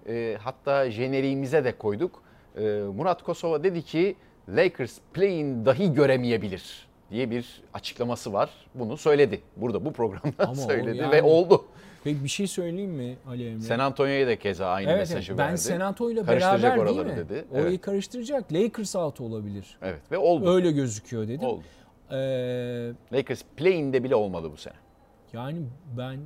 e, 0.08 0.36
hatta 0.40 0.90
jeneriğimize 0.90 1.64
de 1.64 1.78
koyduk. 1.78 2.22
E, 2.56 2.60
Murat 2.96 3.22
Kosova 3.22 3.64
dedi 3.64 3.82
ki 3.82 4.16
Lakers 4.48 4.98
play'in 5.14 5.66
dahi 5.66 5.92
göremeyebilir 5.94 6.88
diye 7.10 7.30
bir 7.30 7.62
açıklaması 7.74 8.32
var. 8.32 8.50
Bunu 8.74 8.96
söyledi. 8.96 9.40
Burada 9.56 9.84
bu 9.84 9.92
programda 9.92 10.44
Ama 10.44 10.54
söyledi 10.68 10.96
yani- 10.96 11.12
ve 11.12 11.22
oldu. 11.22 11.64
Peki 12.04 12.24
bir 12.24 12.28
şey 12.28 12.46
söyleyeyim 12.46 12.90
mi 12.90 13.16
Ali 13.28 13.48
Emre? 13.48 13.60
San 13.60 13.78
Antonio'ya 13.78 14.26
da 14.26 14.38
keza 14.38 14.66
aynı 14.66 14.90
evet, 14.90 15.00
mesajı 15.00 15.32
evet. 15.32 15.38
Ben 15.38 15.48
verdi. 15.48 15.58
San 15.58 15.80
Antonio'yla 15.80 16.26
beraber 16.26 16.86
değil 16.86 16.98
mi? 16.98 17.16
dedi. 17.16 17.44
Orayı 17.50 17.66
Evet. 17.66 17.80
karıştıracak. 17.80 18.52
Lakers 18.52 18.96
out 18.96 19.20
olabilir. 19.20 19.78
Evet 19.82 20.00
ve 20.12 20.18
oldu. 20.18 20.50
Öyle 20.54 20.72
gözüküyor 20.72 21.28
dedim. 21.28 21.48
Oldu. 21.48 21.62
Ee, 22.10 22.92
Lakers 23.12 23.42
play'inde 23.56 24.04
bile 24.04 24.14
olmadı 24.14 24.50
bu 24.52 24.56
sene. 24.56 24.74
yani 25.32 25.58
ben 25.98 26.20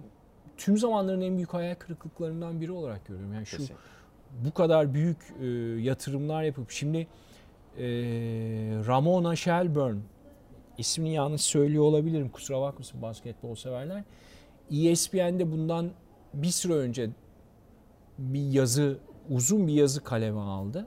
tüm 0.57 0.79
zamanların 0.79 1.21
en 1.21 1.37
büyük 1.37 1.55
hayal 1.55 1.75
kırıklıklarından 1.75 2.61
biri 2.61 2.73
olarak 2.73 3.07
görüyorum. 3.07 3.35
Yani 3.35 3.47
şu 3.47 3.57
Kesin. 3.57 3.77
bu 4.45 4.55
kadar 4.55 4.95
büyük 4.95 5.19
e, 5.43 5.47
yatırımlar 5.81 6.43
yapıp 6.43 6.71
şimdi 6.71 7.07
Ramona 8.87 9.37
Shelburne 9.37 10.01
ismini 10.79 11.15
yanlış 11.15 11.41
söylüyor 11.41 11.85
olabilirim 11.85 12.29
kusura 12.29 12.61
bakmasın 12.61 13.03
basketbol 13.03 13.55
severler. 13.55 14.03
ESPN'de 14.71 15.53
bundan 15.53 15.91
bir 16.35 16.51
süre 16.51 16.73
önce 16.73 17.11
bir 18.19 18.51
yazı 18.51 18.99
uzun 19.31 19.67
bir 19.67 19.73
yazı 19.73 20.05
kaleme 20.05 20.41
aldı. 20.41 20.87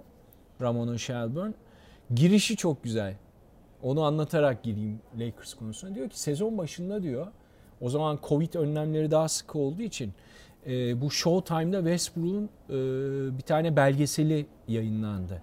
Ramona 0.62 0.98
Shelburne. 0.98 1.54
Girişi 2.16 2.56
çok 2.56 2.84
güzel. 2.84 3.16
Onu 3.84 4.04
anlatarak 4.04 4.64
gireyim 4.64 5.00
Lakers 5.20 5.54
konusuna. 5.54 5.96
Diyor 5.96 6.10
ki 6.10 6.20
sezon 6.20 6.58
başında 6.58 7.04
diyor 7.04 7.28
o 7.82 7.90
zaman 7.90 8.20
Covid 8.28 8.54
önlemleri 8.54 9.12
daha 9.12 9.28
sık 9.28 9.56
olduğu 9.56 9.82
için 9.82 10.14
e, 10.68 11.02
bu 11.02 11.12
Showtime'da 11.12 11.78
Westbrook'un 11.78 12.50
e, 12.70 12.78
bir 13.38 13.44
tane 13.44 13.76
belgeseli 13.76 14.46
yayınlandı. 14.68 15.42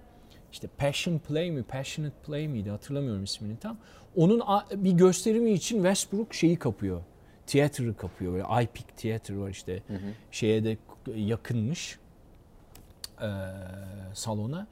İşte 0.51 0.67
Passion 0.77 1.19
Play 1.19 1.51
mi, 1.51 1.63
Passionate 1.63 2.15
Play 2.25 2.47
miydi 2.47 2.69
hatırlamıyorum 2.69 3.23
ismini 3.23 3.57
tam. 3.57 3.77
Onun 4.15 4.41
bir 4.75 4.91
gösterimi 4.91 5.51
için 5.51 5.75
Westbrook 5.75 6.33
şeyi 6.33 6.55
kapıyor. 6.55 7.01
Tiyatroyu 7.47 7.97
kapıyor. 7.97 8.33
Böyle 8.33 8.63
iPic 8.63 8.85
Theater 8.97 9.35
var 9.35 9.49
işte. 9.49 9.83
Hı 9.87 9.93
hı. 9.93 9.97
Şeye 10.31 10.63
de 10.63 10.77
yakınmış 11.15 11.99
e, 13.21 13.29
salona. 14.13 14.67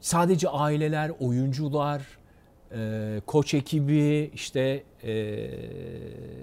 Sadece 0.00 0.48
aileler, 0.48 1.12
oyuncular, 1.20 2.02
e, 2.74 3.20
koç 3.26 3.54
ekibi, 3.54 4.30
işte 4.34 4.82
e, 5.04 5.50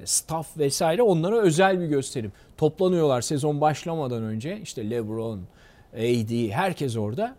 staff 0.06 0.58
vesaire 0.58 1.02
onlara 1.02 1.38
özel 1.42 1.80
bir 1.80 1.86
gösterim. 1.86 2.32
Toplanıyorlar 2.58 3.22
sezon 3.22 3.62
başlamadan 3.62 4.24
önce. 4.24 4.60
İşte 4.62 4.90
LeBron, 4.90 5.40
AD 5.94 6.50
herkes 6.50 6.98
orada. 6.98 7.36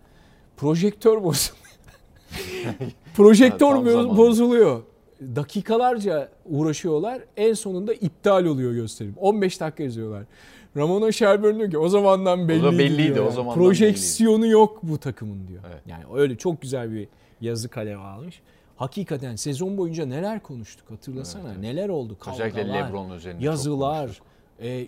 Projektör 0.56 1.22
bozuluyor. 1.24 1.66
Projektör 3.16 3.66
bo- 3.66 4.16
bozuluyor. 4.16 4.82
Dakikalarca 5.20 6.28
uğraşıyorlar. 6.46 7.22
En 7.36 7.54
sonunda 7.54 7.94
iptal 7.94 8.44
oluyor 8.44 8.72
gösterim. 8.72 9.14
15 9.20 9.60
dakika 9.60 9.82
izliyorlar. 9.82 10.22
Ramona 10.76 11.12
Shelburne 11.12 11.58
diyor 11.58 11.70
ki 11.70 11.78
o 11.78 11.88
zamandan 11.88 12.48
belliydi. 12.48 12.66
O 12.66 12.72
belliydi 12.78 13.14
diyor. 13.14 13.26
o 13.26 13.30
zamandan 13.30 13.62
Projeksiyonu 13.62 14.36
belliydi. 14.38 14.52
yok 14.52 14.78
bu 14.82 14.98
takımın 14.98 15.48
diyor. 15.48 15.62
Evet. 15.70 15.80
Yani 15.86 16.04
öyle 16.14 16.36
çok 16.36 16.62
güzel 16.62 16.92
bir 16.92 17.08
yazı 17.40 17.68
kaleme 17.68 18.02
almış. 18.02 18.40
Hakikaten 18.76 19.36
sezon 19.36 19.78
boyunca 19.78 20.06
neler 20.06 20.42
konuştuk 20.42 20.90
hatırlasana. 20.90 21.42
Evet, 21.42 21.52
evet. 21.54 21.62
Neler 21.62 21.88
oldu 21.88 22.16
kavgalar, 22.20 22.46
Özellikle 22.46 22.72
LeBron 22.74 23.10
üzerinde 23.10 23.44
yazılar, 23.44 24.20
e, 24.62 24.86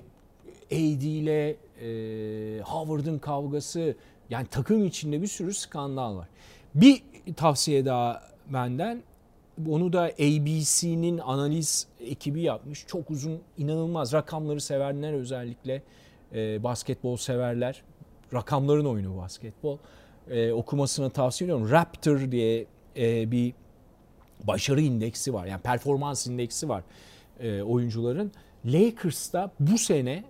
AD 0.73 1.03
ile 1.03 1.57
e, 1.81 2.61
Howard'ın 2.63 3.19
kavgası. 3.19 3.95
Yani 4.31 4.47
takım 4.51 4.85
içinde 4.85 5.23
bir 5.23 5.27
sürü 5.27 5.55
skandal 5.55 6.17
var. 6.17 6.29
Bir 6.75 7.03
tavsiye 7.37 7.85
daha 7.85 8.23
benden. 8.53 9.03
Onu 9.69 9.93
da 9.93 10.03
ABC'nin 10.03 11.19
analiz 11.19 11.87
ekibi 12.01 12.43
yapmış. 12.43 12.87
Çok 12.87 13.11
uzun, 13.11 13.41
inanılmaz. 13.59 14.13
Rakamları 14.13 14.61
sevenler 14.61 15.13
özellikle 15.13 15.83
e, 16.35 16.63
basketbol 16.63 17.17
severler. 17.17 17.83
Rakamların 18.35 18.85
oyunu 18.85 19.17
basketbol. 19.17 19.79
E, 20.31 20.53
okumasını 20.53 21.11
tavsiye 21.11 21.47
ediyorum. 21.47 21.71
Raptor 21.71 22.31
diye 22.31 22.67
e, 22.97 23.31
bir 23.31 23.55
başarı 24.45 24.81
indeksi 24.81 25.35
var. 25.35 25.47
Yani 25.47 25.63
performans 25.63 26.27
indeksi 26.27 26.69
var 26.69 26.83
e, 27.41 27.63
oyuncuların. 27.63 28.33
Lakers'ta 28.65 29.51
bu 29.61 29.79
sene 29.79 30.25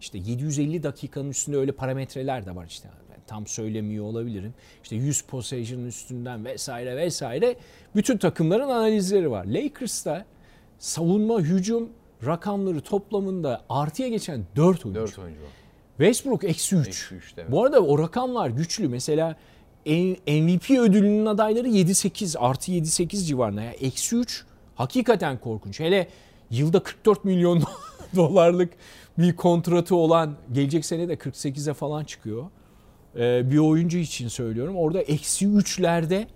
işte 0.00 0.18
750 0.18 0.82
dakikanın 0.82 1.30
üstünde 1.30 1.56
öyle 1.56 1.72
parametreler 1.72 2.46
de 2.46 2.56
var 2.56 2.66
işte 2.66 2.88
tam 3.28 3.46
söylemiyor 3.46 4.04
olabilirim. 4.04 4.54
İşte 4.82 4.96
100 4.96 5.22
possession 5.22 5.84
üstünden 5.84 6.44
vesaire 6.44 6.96
vesaire 6.96 7.56
bütün 7.96 8.18
takımların 8.18 8.68
analizleri 8.68 9.30
var. 9.30 9.44
Lakers'ta 9.44 10.24
savunma, 10.78 11.40
hücum 11.40 11.88
rakamları 12.26 12.80
toplamında 12.80 13.64
artıya 13.68 14.08
geçen 14.08 14.44
4 14.56 14.86
oyuncu. 14.86 15.00
4 15.00 15.18
oyuncu. 15.18 15.40
Westbrook 15.96 16.44
eksi 16.44 16.76
3. 16.76 17.12
Bu 17.48 17.64
arada 17.64 17.80
o 17.80 17.98
rakamlar 17.98 18.48
güçlü. 18.48 18.88
Mesela 18.88 19.36
MVP 19.86 20.70
ödülünün 20.70 21.26
adayları 21.26 21.68
7-8 21.68 22.38
artı 22.38 22.72
7-8 22.72 23.24
civarında. 23.24 23.62
Yani 23.62 23.76
eksi 23.80 24.16
3 24.16 24.44
hakikaten 24.74 25.38
korkunç. 25.38 25.80
Hele 25.80 26.08
yılda 26.50 26.82
44 26.82 27.24
milyon 27.24 27.62
dolarlık 28.16 28.72
bir 29.18 29.36
kontratı 29.36 29.96
olan 29.96 30.36
gelecek 30.52 30.84
sene 30.84 31.08
de 31.08 31.14
48'e 31.14 31.74
falan 31.74 32.04
çıkıyor. 32.04 32.44
Ee, 33.18 33.50
bir 33.50 33.58
oyuncu 33.58 33.98
için 33.98 34.28
söylüyorum. 34.28 34.76
Orada 34.76 35.00
eksi 35.00 35.46
üçlerde 35.46 36.26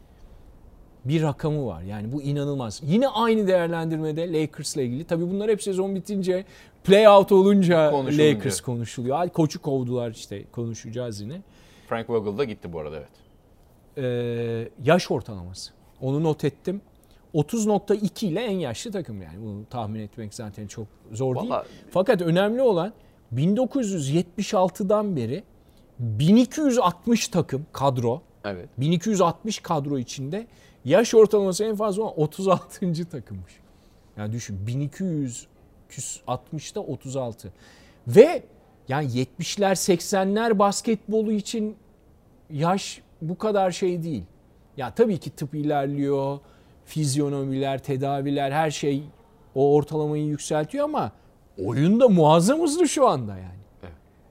bir 1.04 1.22
rakamı 1.22 1.66
var. 1.66 1.82
Yani 1.82 2.12
bu 2.12 2.22
inanılmaz. 2.22 2.80
Yine 2.84 3.08
aynı 3.08 3.46
değerlendirmede 3.46 4.32
Lakers'la 4.32 4.82
ilgili. 4.82 5.04
Tabii 5.04 5.30
bunlar 5.30 5.50
hep 5.50 5.62
sezon 5.62 5.94
bitince 5.94 6.44
playout 6.84 7.32
olunca 7.32 7.92
Lakers 8.18 8.60
konuşuluyor. 8.60 9.28
Koçu 9.28 9.62
kovdular 9.62 10.10
işte 10.10 10.44
konuşacağız 10.52 11.20
yine. 11.20 11.42
Frank 11.88 12.10
Vogel 12.10 12.38
da 12.38 12.44
gitti 12.44 12.72
bu 12.72 12.80
arada 12.80 12.96
evet. 12.96 13.08
Ee, 13.96 14.68
yaş 14.84 15.10
ortalaması. 15.10 15.72
Onu 16.00 16.22
not 16.22 16.44
ettim. 16.44 16.80
30.2 17.34 18.26
ile 18.26 18.40
en 18.40 18.58
yaşlı 18.58 18.92
takım 18.92 19.22
yani. 19.22 19.40
Bunu 19.42 19.64
tahmin 19.70 20.00
etmek 20.00 20.34
zaten 20.34 20.66
çok 20.66 20.86
zor 21.12 21.36
Vallahi... 21.36 21.50
değil. 21.50 21.84
Fakat 21.90 22.22
önemli 22.22 22.62
olan 22.62 22.92
1976'dan 23.34 25.16
beri 25.16 25.44
1260 26.02 27.28
takım 27.28 27.66
kadro. 27.72 28.22
Evet. 28.44 28.68
1260 28.78 29.58
kadro 29.58 29.98
içinde 29.98 30.46
yaş 30.84 31.14
ortalaması 31.14 31.64
en 31.64 31.76
fazla 31.76 32.02
36. 32.02 33.08
takımmış. 33.10 33.52
Yani 34.16 34.32
düşün 34.32 34.58
1260'da 34.66 36.80
36. 36.80 37.52
Ve 38.08 38.42
yani 38.88 39.06
70'ler 39.06 39.72
80'ler 39.72 40.58
basketbolu 40.58 41.32
için 41.32 41.76
yaş 42.50 43.02
bu 43.22 43.38
kadar 43.38 43.70
şey 43.70 44.02
değil. 44.02 44.24
Ya 44.76 44.94
tabii 44.94 45.18
ki 45.18 45.30
tıp 45.30 45.54
ilerliyor, 45.54 46.38
fizyonomiler, 46.84 47.82
tedaviler 47.82 48.52
her 48.52 48.70
şey 48.70 49.02
o 49.54 49.74
ortalamayı 49.74 50.24
yükseltiyor 50.24 50.84
ama 50.84 51.12
oyun 51.64 52.00
da 52.00 52.08
muazzam 52.08 52.60
hızlı 52.60 52.88
şu 52.88 53.08
anda 53.08 53.38
yani. 53.38 53.61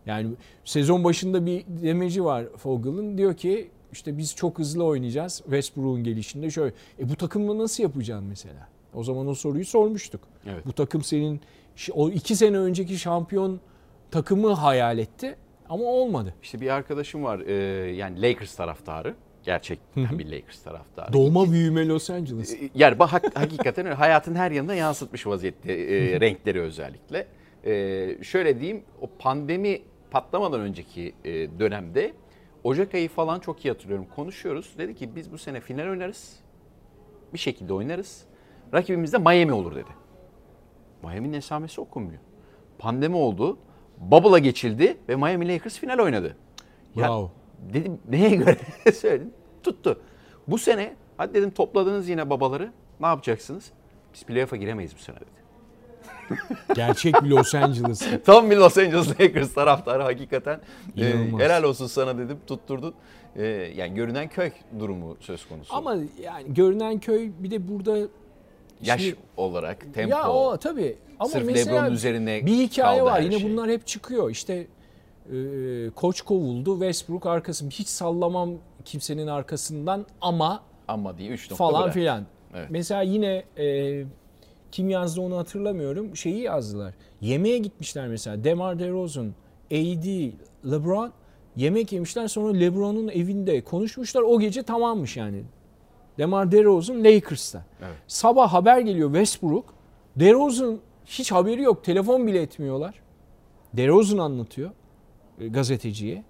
Yani 0.05 0.29
sezon 0.65 1.03
başında 1.03 1.45
bir 1.45 1.65
demeci 1.67 2.23
var 2.23 2.45
Fogel'ın. 2.57 3.17
Diyor 3.17 3.33
ki 3.33 3.69
işte 3.91 4.17
biz 4.17 4.35
çok 4.35 4.59
hızlı 4.59 4.83
oynayacağız 4.83 5.37
Westbrook'un 5.37 6.03
gelişinde. 6.03 6.51
Şöyle 6.51 6.73
e 6.99 7.09
bu 7.09 7.15
takımla 7.15 7.57
nasıl 7.57 7.83
yapacaksın 7.83 8.27
mesela? 8.27 8.67
O 8.93 9.03
zaman 9.03 9.27
o 9.27 9.33
soruyu 9.33 9.65
sormuştuk. 9.65 10.21
Evet. 10.45 10.65
Bu 10.65 10.73
takım 10.73 11.03
senin 11.03 11.41
o 11.93 12.09
iki 12.09 12.35
sene 12.35 12.57
önceki 12.57 12.97
şampiyon 12.97 13.59
takımı 14.11 14.53
hayal 14.53 14.97
etti 14.97 15.35
ama 15.69 15.83
olmadı. 15.83 16.33
İşte 16.43 16.61
bir 16.61 16.69
arkadaşım 16.69 17.23
var 17.23 17.39
e, 17.39 17.53
yani 17.91 18.21
Lakers 18.21 18.55
taraftarı. 18.55 19.15
Gerçekten 19.43 20.19
bir 20.19 20.25
Lakers 20.25 20.63
taraftarı. 20.63 21.13
Doğma 21.13 21.51
büyüme 21.51 21.87
Los 21.87 22.09
Angeles. 22.09 22.53
E, 22.53 22.69
yani 22.75 22.99
bak 22.99 23.11
hakikaten. 23.35 23.85
Hayatın 23.85 24.35
her 24.35 24.51
yanında 24.51 24.75
yansıtmış 24.75 25.27
vaziyette 25.27 25.73
e, 25.73 26.19
renkleri 26.19 26.61
özellikle. 26.61 27.27
E, 27.65 28.23
şöyle 28.23 28.59
diyeyim 28.59 28.83
o 29.01 29.09
pandemi 29.19 29.81
patlamadan 30.11 30.61
önceki 30.61 31.15
e, 31.23 31.59
dönemde 31.59 32.13
Ocak 32.63 32.93
ayı 32.93 33.09
falan 33.09 33.39
çok 33.39 33.65
iyi 33.65 33.69
hatırlıyorum. 33.69 34.07
Konuşuyoruz. 34.15 34.73
Dedi 34.77 34.95
ki 34.95 35.15
biz 35.15 35.31
bu 35.31 35.37
sene 35.37 35.59
final 35.59 35.89
oynarız. 35.89 36.39
Bir 37.33 37.39
şekilde 37.39 37.73
oynarız. 37.73 38.25
Rakibimiz 38.73 39.13
de 39.13 39.17
Miami 39.17 39.53
olur 39.53 39.75
dedi. 39.75 39.89
Miami'nin 41.03 41.33
esamesi 41.33 41.81
okunmuyor. 41.81 42.19
Pandemi 42.79 43.15
oldu. 43.15 43.57
Bubble'a 43.97 44.39
geçildi 44.39 44.97
ve 45.09 45.15
Miami 45.15 45.47
Lakers 45.47 45.79
final 45.79 45.99
oynadı. 45.99 46.37
Ya 46.95 47.07
wow. 47.07 47.29
dedim 47.73 47.99
neye 48.09 48.35
göre 48.35 48.57
söyledim. 48.93 49.33
Tuttu. 49.63 50.01
Bu 50.47 50.57
sene 50.57 50.95
hadi 51.17 51.33
dedim 51.33 51.51
topladınız 51.51 52.09
yine 52.09 52.29
babaları. 52.29 52.71
Ne 52.99 53.07
yapacaksınız? 53.07 53.71
Biz 54.13 54.23
playoff'a 54.23 54.55
giremeyiz 54.55 54.95
bu 54.95 54.99
sene 54.99 55.15
dedi. 55.15 55.40
Gerçek 56.75 57.23
bir 57.23 57.29
Los 57.29 57.55
Angeles. 57.55 58.07
Tam 58.25 58.51
bir 58.51 58.57
Los 58.57 58.77
Angeles 58.77 59.09
Lakers 59.09 59.53
taraftarı 59.53 60.03
hakikaten. 60.03 60.59
Ee, 60.97 61.13
helal 61.37 61.63
olsun 61.63 61.87
sana 61.87 62.17
dedim 62.17 62.37
tutturdun. 62.47 62.93
Ee, 63.35 63.45
yani 63.75 63.93
görünen 63.93 64.27
köy 64.29 64.51
durumu 64.79 65.17
söz 65.19 65.47
konusu. 65.47 65.75
Ama 65.75 65.95
yani 66.23 66.53
görünen 66.53 66.99
köy 66.99 67.31
bir 67.39 67.51
de 67.51 67.67
burada 67.67 67.97
yaş 68.81 69.01
şimdi, 69.01 69.15
olarak 69.37 69.93
tempo. 69.93 70.15
Ya 70.15 70.29
o 70.29 70.57
tabii. 70.57 70.97
Ama 71.19 71.29
Sırf 71.29 71.55
LeBron'un 71.55 71.91
üzerine 71.91 72.45
bir 72.45 72.57
hikaye 72.57 73.03
var. 73.03 73.19
Yine 73.19 73.39
şey. 73.39 73.51
bunlar 73.51 73.69
hep 73.69 73.87
çıkıyor. 73.87 74.29
İşte 74.29 74.67
e, 75.33 75.89
koç 75.95 76.21
kovuldu. 76.21 76.73
Westbrook 76.73 77.25
arkası 77.25 77.69
hiç 77.69 77.87
sallamam 77.87 78.51
kimsenin 78.85 79.27
arkasından 79.27 80.05
ama 80.21 80.63
ama 80.87 81.17
diye 81.17 81.29
3 81.29 81.49
falan 81.49 81.83
bırak. 81.83 81.93
filan. 81.93 82.25
Evet. 82.53 82.67
Mesela 82.69 83.01
yine 83.01 83.43
e, 83.57 84.05
kim 84.71 84.89
yazdı 84.89 85.21
onu 85.21 85.37
hatırlamıyorum. 85.37 86.15
Şeyi 86.15 86.41
yazdılar. 86.41 86.93
Yemeğe 87.21 87.57
gitmişler 87.57 88.07
mesela. 88.07 88.43
Demar 88.43 88.79
DeRozan, 88.79 89.33
AD, 89.71 90.31
LeBron 90.71 91.11
yemek 91.55 91.91
yemişler. 91.91 92.27
Sonra 92.27 92.53
LeBron'un 92.53 93.07
evinde 93.07 93.63
konuşmuşlar. 93.63 94.21
O 94.21 94.39
gece 94.39 94.63
tamammış 94.63 95.17
yani. 95.17 95.43
DeMar 96.17 96.51
DeRozan 96.51 97.03
Lakers'ta. 97.03 97.65
Evet. 97.81 97.95
Sabah 98.07 98.53
haber 98.53 98.79
geliyor 98.79 99.09
Westbrook. 99.09 99.73
DeRozan 100.15 100.79
hiç 101.05 101.31
haberi 101.31 101.61
yok. 101.61 101.83
Telefon 101.83 102.27
bile 102.27 102.41
etmiyorlar. 102.41 103.01
DeRozan 103.73 104.17
anlatıyor 104.17 104.71
e, 105.39 105.47
gazeteciye. 105.47 106.23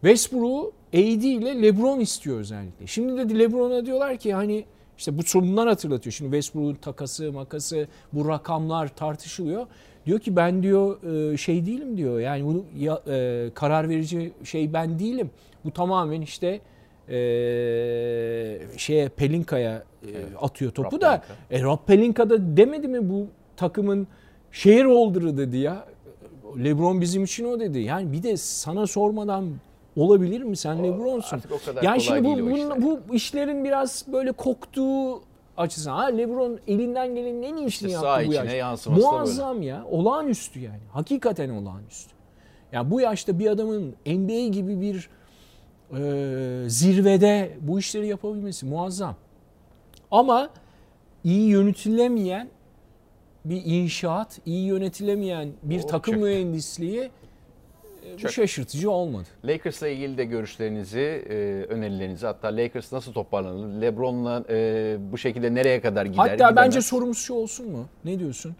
Westbrook'u 0.00 0.72
AD 0.94 1.22
ile 1.22 1.62
LeBron 1.62 2.00
istiyor 2.00 2.38
özellikle. 2.38 2.86
Şimdi 2.86 3.28
de 3.28 3.38
LeBron'a 3.38 3.86
diyorlar 3.86 4.16
ki 4.16 4.34
hani 4.34 4.64
işte 4.98 5.18
bu 5.18 5.22
sorunlar 5.22 5.68
hatırlatıyor. 5.68 6.12
Şimdi 6.12 6.30
Westbrook'un 6.30 6.74
takası, 6.74 7.32
makası, 7.32 7.88
bu 8.12 8.28
rakamlar 8.28 8.88
tartışılıyor. 8.88 9.66
Diyor 10.06 10.20
ki 10.20 10.36
ben 10.36 10.62
diyor 10.62 11.02
e, 11.32 11.36
şey 11.36 11.66
değilim 11.66 11.96
diyor. 11.96 12.20
Yani 12.20 12.44
bunu 12.44 12.64
ya, 12.78 13.02
e, 13.08 13.50
karar 13.54 13.88
verici 13.88 14.32
şey 14.44 14.72
ben 14.72 14.98
değilim. 14.98 15.30
Bu 15.64 15.70
tamamen 15.70 16.20
işte 16.20 16.60
e, 17.08 17.14
şeye 18.76 19.08
Pelinka'ya 19.08 19.82
e, 20.02 20.10
atıyor 20.40 20.72
topu 20.72 20.96
Rob 20.96 21.00
da. 21.00 21.22
Pelinka. 21.22 21.34
E, 21.50 21.62
Rob 21.62 21.78
Pelinka 21.86 22.30
da 22.30 22.56
demedi 22.56 22.88
mi 22.88 23.10
bu 23.10 23.26
takımın 23.56 24.06
shareholder'ı 24.52 25.38
dedi 25.38 25.56
ya. 25.56 25.86
LeBron 26.64 27.00
bizim 27.00 27.24
için 27.24 27.44
o 27.44 27.60
dedi. 27.60 27.78
Yani 27.78 28.12
bir 28.12 28.22
de 28.22 28.36
sana 28.36 28.86
sormadan 28.86 29.50
olabilir 29.96 30.42
mi? 30.42 30.56
Sen 30.56 30.84
LeBron'sun. 30.84 31.40
O 31.50 31.64
kadar 31.66 31.82
Yani 31.82 32.00
şimdi 32.00 32.24
bu, 32.24 32.38
bunun- 32.38 32.54
işler. 32.54 32.82
bu 32.82 33.14
işlerin 33.14 33.64
biraz 33.64 34.04
böyle 34.12 34.32
koktuğu 34.32 35.22
açısından. 35.56 35.96
Ha 35.96 36.04
LeBron 36.06 36.58
elinden 36.66 37.14
gelenin 37.14 37.42
en 37.42 37.56
iyisini 37.56 37.88
İşte 37.90 38.06
yaptı 38.06 38.26
bu 38.28 38.32
içine 38.32 38.44
yaş. 38.44 38.54
yansıması 38.54 39.02
da 39.02 39.06
böyle. 39.06 39.16
Muazzam 39.18 39.62
ya. 39.62 39.84
Olağanüstü 39.90 40.60
yani. 40.60 40.80
Hakikaten 40.92 41.48
olağanüstü. 41.50 42.12
Ya 42.72 42.90
bu 42.90 43.00
yaşta 43.00 43.38
bir 43.38 43.46
adamın 43.46 43.94
NBA 44.06 44.46
gibi 44.48 44.80
bir 44.80 45.08
e, 45.98 46.68
zirvede 46.68 47.56
bu 47.60 47.78
işleri 47.78 48.06
yapabilmesi 48.06 48.66
muazzam. 48.66 49.14
Ama 50.10 50.50
iyi 51.24 51.48
yönetilemeyen 51.48 52.48
bir 53.44 53.62
inşaat, 53.64 54.38
iyi 54.46 54.66
yönetilemeyen 54.66 55.48
bir 55.62 55.84
O 55.84 55.86
takım 55.86 56.14
çok- 56.14 56.22
mühendisliği 56.22 57.10
bu 58.14 58.18
Çok. 58.18 58.30
şaşırtıcı 58.30 58.90
olmadı. 58.90 59.28
Lakers'la 59.44 59.88
ilgili 59.88 60.18
de 60.18 60.24
görüşlerinizi, 60.24 61.00
e, 61.00 61.34
önerilerinizi 61.68 62.26
hatta 62.26 62.48
Lakers 62.48 62.92
nasıl 62.92 63.12
toparlanır? 63.12 63.80
LeBron'la 63.82 64.44
e, 64.50 64.96
bu 65.12 65.18
şekilde 65.18 65.54
nereye 65.54 65.80
kadar 65.80 66.06
gider? 66.06 66.16
Hatta 66.18 66.34
gidemez? 66.34 66.56
bence 66.56 66.80
sorumuz 66.80 67.18
şu 67.18 67.34
olsun 67.34 67.70
mu? 67.70 67.86
Ne 68.04 68.18
diyorsun? 68.18 68.54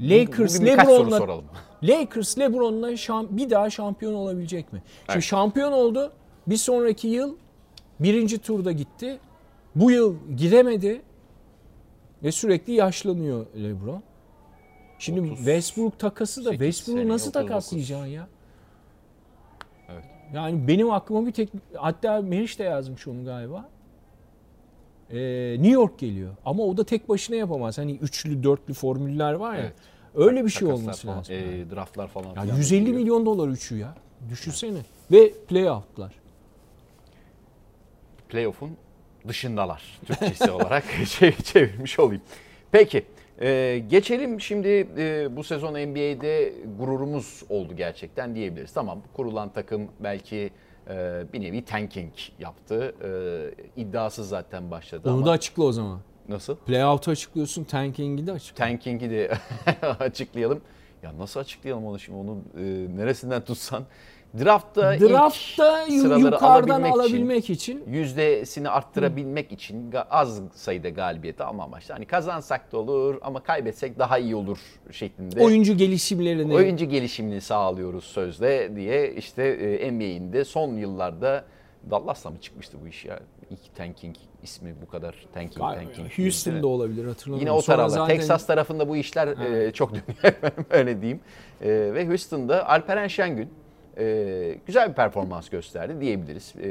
Lakers 0.00 0.60
LeBron'la. 0.60 1.40
Lakers 1.82 2.38
LeBron'la 2.38 2.92
şam- 2.92 3.26
bir 3.30 3.50
daha 3.50 3.70
şampiyon 3.70 4.14
olabilecek 4.14 4.72
mi? 4.72 4.82
Şimdi 4.96 5.12
Evet. 5.12 5.22
şampiyon 5.22 5.72
oldu. 5.72 6.12
Bir 6.46 6.56
sonraki 6.56 7.08
yıl 7.08 7.36
birinci 8.00 8.38
turda 8.38 8.72
gitti. 8.72 9.18
Bu 9.74 9.90
yıl 9.90 10.16
gidemedi. 10.36 11.02
Ve 12.22 12.32
sürekli 12.32 12.72
yaşlanıyor 12.72 13.46
LeBron. 13.56 14.02
Şimdi 14.98 15.20
30 15.20 15.36
Westbrook 15.36 15.98
takası 15.98 16.44
da 16.44 16.50
8 16.50 16.58
Westbrook'u 16.66 17.08
nasıl 17.08 17.28
39. 17.30 17.48
takaslayacaksın 17.48 18.06
ya? 18.06 18.28
Evet. 19.92 20.04
Yani 20.34 20.68
benim 20.68 20.90
aklıma 20.90 21.26
bir 21.26 21.32
tek 21.32 21.48
hatta 21.74 22.22
Meriç 22.22 22.58
de 22.58 22.62
yazmış 22.64 23.06
onu 23.08 23.24
galiba. 23.24 23.68
Ee, 25.10 25.16
New 25.58 25.68
York 25.72 25.98
geliyor. 25.98 26.36
Ama 26.44 26.62
o 26.62 26.76
da 26.76 26.84
tek 26.84 27.08
başına 27.08 27.36
yapamaz. 27.36 27.78
Hani 27.78 27.92
üçlü 27.92 28.42
dörtlü 28.42 28.74
formüller 28.74 29.32
var 29.32 29.54
ya. 29.54 29.60
Evet. 29.60 29.72
Öyle 30.14 30.44
bir 30.44 30.50
şey 30.50 30.60
Takaslar 30.60 30.82
olması 30.82 31.06
falan, 31.06 31.18
lazım. 31.18 31.34
e, 31.36 31.70
draftlar 31.70 32.08
falan. 32.08 32.34
Ya 32.34 32.42
filan 32.42 32.56
150 32.56 32.80
geliyor. 32.80 32.96
milyon 33.00 33.26
dolar 33.26 33.48
üçü 33.48 33.76
ya. 33.76 33.94
Düşünsene. 34.30 34.78
Ve 35.12 35.32
playout'lar. 35.32 36.12
playoff'un 38.28 38.70
dışındalar 39.28 39.82
Türkçesi 40.06 40.50
olarak 40.50 40.84
çev- 41.04 41.42
çevirmiş 41.42 41.98
olayım. 41.98 42.22
Peki 42.72 43.04
e, 43.40 43.78
geçelim 43.90 44.40
şimdi 44.40 44.88
e, 44.98 45.36
bu 45.36 45.44
sezon 45.44 45.72
NBA'de 45.72 46.52
gururumuz 46.78 47.42
oldu 47.48 47.76
gerçekten 47.76 48.34
diyebiliriz. 48.34 48.72
Tamam 48.72 49.02
kurulan 49.16 49.52
takım 49.52 49.88
belki 50.00 50.50
e, 50.90 51.24
bir 51.32 51.40
nevi 51.40 51.64
tanking 51.64 52.12
yaptı. 52.38 52.94
E, 53.76 53.80
iddiasız 53.80 54.28
zaten 54.28 54.70
başladı 54.70 55.08
Onu 55.10 55.16
ama 55.16 55.26
da 55.26 55.30
açıkla 55.30 55.62
o 55.64 55.72
zaman. 55.72 56.00
nasıl? 56.28 56.56
Playout'u 56.56 57.10
açıklıyorsun, 57.10 57.64
tanking'i 57.64 58.26
de 58.26 58.32
açıkla. 58.32 58.64
Tanking'i 58.64 59.10
de 59.10 59.30
açıklayalım. 60.00 60.60
Ya 61.02 61.18
nasıl 61.18 61.40
açıklayalım 61.40 61.86
onu 61.86 61.98
şimdi 61.98 62.18
onu 62.18 62.38
e, 62.58 62.62
neresinden 62.96 63.44
tutsan. 63.44 63.84
Draftta, 64.44 64.94
ilk 64.94 65.00
Draftta 65.10 65.86
sıraları 65.86 66.20
yukarıdan 66.34 66.82
alabilmek 66.82 66.94
için- 66.94 67.00
alabilmek 67.00 67.50
için 67.50 67.84
yüzdesini 67.88 68.68
arttırabilmek 68.68 69.52
için 69.52 69.90
ga- 69.90 70.06
az 70.10 70.40
sayıda 70.54 70.88
galibiyeti 70.88 71.42
alma 71.44 71.64
amaçlı. 71.64 71.94
Hani 71.94 72.06
kazansak 72.06 72.72
da 72.72 72.78
olur 72.78 73.18
ama 73.22 73.42
kaybetsek 73.42 73.98
daha 73.98 74.18
iyi 74.18 74.34
olur 74.34 74.58
şeklinde. 74.90 75.44
oyuncu 75.44 75.76
gelişimlerini 75.76 76.54
Oyuncu 76.54 76.84
gelişimini 76.84 77.40
sağlıyoruz 77.40 78.04
sözde 78.04 78.72
diye 78.76 79.12
işte 79.14 79.42
e, 79.44 79.92
NBA'in 79.92 80.32
de 80.32 80.44
son 80.44 80.72
yıllarda 80.76 81.44
Dallas'la 81.90 82.30
mı 82.30 82.38
çıkmıştı 82.40 82.76
bu 82.84 82.88
iş 82.88 83.04
ya? 83.04 83.20
İlk 83.50 83.74
tanking 83.76 84.16
ismi 84.42 84.74
bu 84.82 84.90
kadar 84.90 85.14
tanking 85.34 85.58
Galiba 85.58 85.80
tanking. 85.92 86.18
Houston'da 86.18 86.66
olabilir 86.66 87.06
hatırlamıyorum. 87.06 87.40
Yine 87.40 87.58
o 87.58 87.62
taraflar. 87.62 87.88
zaten- 87.88 88.16
Texas 88.16 88.46
tarafında 88.46 88.88
bu 88.88 88.96
işler 88.96 89.28
e, 89.28 89.72
çok 89.72 89.90
dönüyor 89.94 90.34
öyle 90.70 91.00
diyeyim. 91.00 91.20
E, 91.60 91.68
ve 91.70 92.06
Houston'da 92.08 92.68
Alperen 92.68 93.08
Şengün 93.08 93.50
e, 93.98 94.58
güzel 94.66 94.88
bir 94.88 94.94
performans 94.94 95.48
gösterdi 95.48 96.00
diyebiliriz. 96.00 96.54
E, 96.62 96.68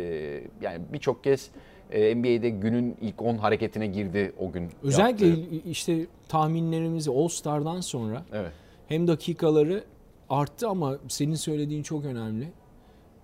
yani 0.62 0.82
birçok 0.94 1.24
kez 1.24 1.50
e, 1.92 2.16
NBA'de 2.16 2.50
günün 2.50 2.98
ilk 3.02 3.22
10 3.22 3.38
hareketine 3.38 3.88
girdi 3.88 4.32
o 4.40 4.52
gün. 4.52 4.70
Özellikle 4.84 5.28
yaptığı. 5.28 5.70
işte 5.70 6.06
tahminlerimizi 6.30 7.12
All 7.12 7.28
Star'dan 7.28 7.82
sonra 7.82 8.24
Evet. 8.34 8.52
hem 8.88 9.08
dakikaları 9.08 9.84
arttı 10.30 10.68
ama 10.68 10.98
senin 11.08 11.36
söylediğin 11.36 11.84
çok 11.84 12.06
önemli. 12.06 12.48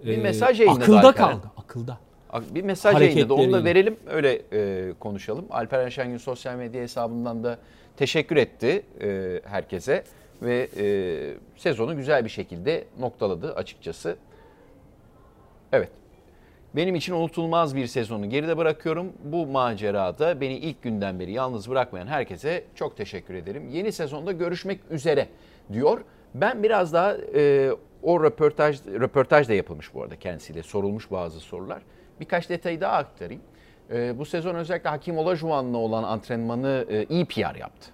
Bir 0.06 0.18
Ee, 0.18 0.22
mesaj 0.22 0.60
yayınladı 0.60 0.84
Akılda 0.84 1.08
Alperen. 1.08 1.30
kaldı. 1.32 1.52
Akılda. 1.58 1.98
Bir 2.56 2.64
mesaj 2.64 3.02
yayınladı. 3.02 3.34
Onu 3.34 3.54
da 3.54 3.64
verelim. 3.64 3.96
Öyle 4.08 4.42
e, 4.54 4.94
konuşalım. 5.00 5.46
Alperen 5.52 5.90
Şengün 5.90 6.18
sosyal 6.18 6.56
medya 6.56 6.82
hesabından 6.82 7.44
da 7.44 7.58
teşekkür 7.98 8.36
etti 8.38 8.84
e, 9.02 9.40
herkese. 9.46 10.04
Ve 10.42 10.70
e, 10.78 10.86
sezonu 11.56 11.98
güzel 11.98 12.26
bir 12.26 12.30
şekilde 12.30 12.86
noktaladı 13.00 13.56
açıkçası. 13.56 14.18
Evet. 15.72 15.90
Benim 16.76 16.96
için 16.96 17.14
unutulmaz 17.14 17.76
bir 17.76 17.88
sezonu 17.88 18.30
geride 18.30 18.58
bırakıyorum. 18.58 19.14
Bu 19.24 19.46
macerada 19.48 20.42
beni 20.42 20.58
ilk 20.58 20.82
günden 20.82 21.20
beri 21.20 21.32
yalnız 21.32 21.70
bırakmayan 21.70 22.08
herkese 22.08 22.64
çok 22.76 22.98
teşekkür 22.98 23.34
ederim. 23.34 23.70
Yeni 23.70 23.92
sezonda 23.92 24.32
görüşmek 24.32 24.80
üzere 24.90 25.28
diyor. 25.74 26.02
Ben 26.36 26.64
biraz 26.64 26.94
daha 26.94 27.18
e, 27.36 27.72
o 28.04 28.24
röportaj, 28.24 28.86
röportaj 28.86 29.50
da 29.50 29.54
yapılmış 29.54 29.94
bu 29.94 30.04
arada 30.04 30.16
kendisiyle 30.16 30.64
sorulmuş 30.64 31.12
bazı 31.12 31.40
sorular. 31.40 31.82
Birkaç 32.20 32.50
detayı 32.50 32.82
daha 32.82 32.98
aktarayım. 32.98 33.42
E, 33.92 34.20
bu 34.20 34.26
sezon 34.26 34.56
özellikle 34.56 34.90
Hakim 34.90 35.18
Olajuwon'la 35.18 35.78
olan 35.78 36.04
antrenmanı 36.04 36.86
e, 36.90 37.06
iyi 37.10 37.26
PR 37.26 37.56
yaptı 37.56 37.92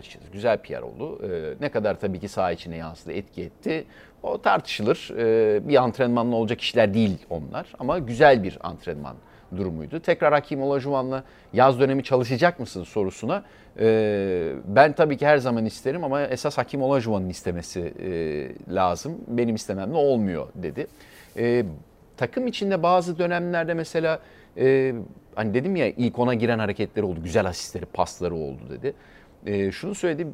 açıkçası. 0.00 0.32
Güzel 0.32 0.58
PR 0.58 0.82
oldu. 0.82 1.20
Ee, 1.22 1.54
ne 1.60 1.68
kadar 1.68 2.00
tabii 2.00 2.20
ki 2.20 2.28
saha 2.28 2.52
içine 2.52 2.76
yansıdı, 2.76 3.12
etki 3.12 3.42
etti. 3.42 3.84
O 4.22 4.42
tartışılır. 4.42 5.10
Ee, 5.18 5.68
bir 5.68 5.82
antrenmanla 5.82 6.36
olacak 6.36 6.60
işler 6.60 6.94
değil 6.94 7.18
onlar. 7.30 7.66
Ama 7.78 7.98
güzel 7.98 8.42
bir 8.42 8.58
antrenman 8.60 9.16
durumuydu. 9.56 10.00
Tekrar 10.00 10.32
Hakim 10.32 10.62
Olajuwon'la 10.62 11.24
yaz 11.52 11.80
dönemi 11.80 12.04
çalışacak 12.04 12.60
mısın 12.60 12.84
sorusuna 12.84 13.42
e, 13.80 14.52
ben 14.64 14.92
tabii 14.92 15.16
ki 15.16 15.26
her 15.26 15.38
zaman 15.38 15.64
isterim 15.64 16.04
ama 16.04 16.22
esas 16.22 16.58
Hakim 16.58 16.82
Olajuwon'un 16.82 17.28
istemesi 17.28 17.94
e, 18.02 18.74
lazım. 18.74 19.18
Benim 19.28 19.54
istememle 19.54 19.96
olmuyor 19.96 20.46
dedi. 20.54 20.86
E, 21.36 21.64
takım 22.16 22.46
içinde 22.46 22.82
bazı 22.82 23.18
dönemlerde 23.18 23.74
mesela 23.74 24.18
e, 24.56 24.94
hani 25.34 25.54
dedim 25.54 25.76
ya 25.76 25.86
ilk 25.86 26.18
ona 26.18 26.34
giren 26.34 26.58
hareketleri 26.58 27.06
oldu, 27.06 27.22
güzel 27.22 27.46
asistleri, 27.46 27.84
pasları 27.84 28.34
oldu 28.34 28.60
dedi. 28.70 28.94
E, 29.46 29.72
şunu 29.72 29.94
söyledi, 29.94 30.26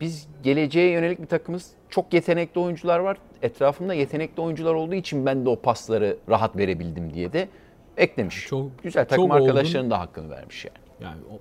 biz 0.00 0.28
geleceğe 0.42 0.90
yönelik 0.90 1.20
bir 1.20 1.26
takımız. 1.26 1.70
Çok 1.88 2.14
yetenekli 2.14 2.60
oyuncular 2.60 2.98
var. 2.98 3.18
Etrafımda 3.42 3.94
yetenekli 3.94 4.40
oyuncular 4.42 4.74
olduğu 4.74 4.94
için 4.94 5.26
ben 5.26 5.44
de 5.44 5.48
o 5.48 5.56
pasları 5.60 6.16
rahat 6.28 6.56
verebildim 6.56 7.14
diye 7.14 7.32
de 7.32 7.48
eklemiş. 7.96 8.46
Çok- 8.46 8.82
güzel 8.82 9.08
takım 9.08 9.24
çok 9.24 9.34
arkadaşlarının 9.34 9.90
da 9.90 10.00
hakkını 10.00 10.30
vermiş 10.30 10.64
yani. 10.64 10.78
Yani 11.00 11.20
o, 11.30 11.38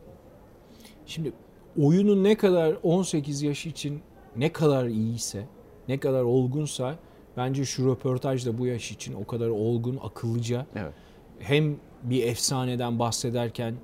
şimdi 1.06 1.34
oyunun 1.82 2.24
ne 2.24 2.38
kadar 2.38 2.76
18 2.84 3.42
yaş 3.42 3.66
için 3.66 4.02
ne 4.36 4.52
kadar 4.52 4.86
iyiyse, 4.86 5.44
ne 5.88 6.00
kadar 6.00 6.22
olgunsa 6.22 6.96
bence 7.38 7.66
şu 7.66 7.92
röportaj 7.92 8.46
da 8.46 8.58
bu 8.58 8.68
yaş 8.68 8.92
için 8.92 9.14
o 9.14 9.26
kadar 9.26 9.48
olgun, 9.50 10.00
akıllıca. 10.04 10.66
Evet. 10.76 10.94
Hem 11.40 11.76
bir 12.04 12.24
efsaneden 12.24 13.00
bahsederken 13.00 13.76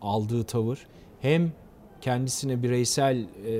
aldığı 0.00 0.44
tavır 0.44 0.86
hem 1.20 1.52
kendisine 2.02 2.62
bireysel 2.62 3.26
e, 3.46 3.54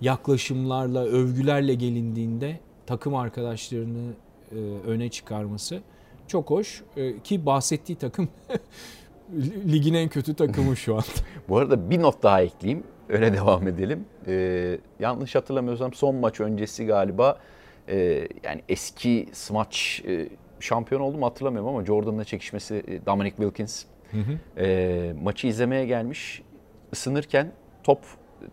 yaklaşımlarla, 0.00 1.04
övgülerle 1.04 1.74
gelindiğinde 1.74 2.60
takım 2.86 3.14
arkadaşlarını 3.14 4.12
e, 4.52 4.56
öne 4.86 5.08
çıkarması 5.08 5.80
çok 6.26 6.50
hoş. 6.50 6.82
E, 6.96 7.18
ki 7.18 7.46
bahsettiği 7.46 7.98
takım 7.98 8.28
ligin 9.72 9.94
en 9.94 10.08
kötü 10.08 10.34
takımı 10.34 10.76
şu 10.76 10.96
an. 10.96 11.02
Bu 11.48 11.58
arada 11.58 11.90
bir 11.90 12.02
not 12.02 12.22
daha 12.22 12.42
ekleyeyim. 12.42 12.84
Öyle 13.08 13.32
devam 13.32 13.68
edelim. 13.68 14.04
Ee, 14.26 14.78
yanlış 15.00 15.34
hatırlamıyorsam 15.34 15.92
son 15.92 16.14
maç 16.14 16.40
öncesi 16.40 16.86
galiba 16.86 17.38
e, 17.88 18.28
yani 18.44 18.62
eski 18.68 19.28
smaç 19.32 20.02
e, 20.08 20.28
şampiyon 20.60 21.00
oldu 21.00 21.18
mu 21.18 21.26
hatırlamıyorum 21.26 21.68
ama 21.68 21.84
Jordan'la 21.84 22.24
çekişmesi 22.24 22.82
e, 22.88 23.06
Dominic 23.06 23.36
Wilkins 23.36 23.84
hı 24.10 24.18
hı. 24.18 24.62
E, 24.62 25.12
maçı 25.22 25.46
izlemeye 25.46 25.86
gelmiş. 25.86 26.42
Isınırken 26.92 27.52
top 27.82 27.98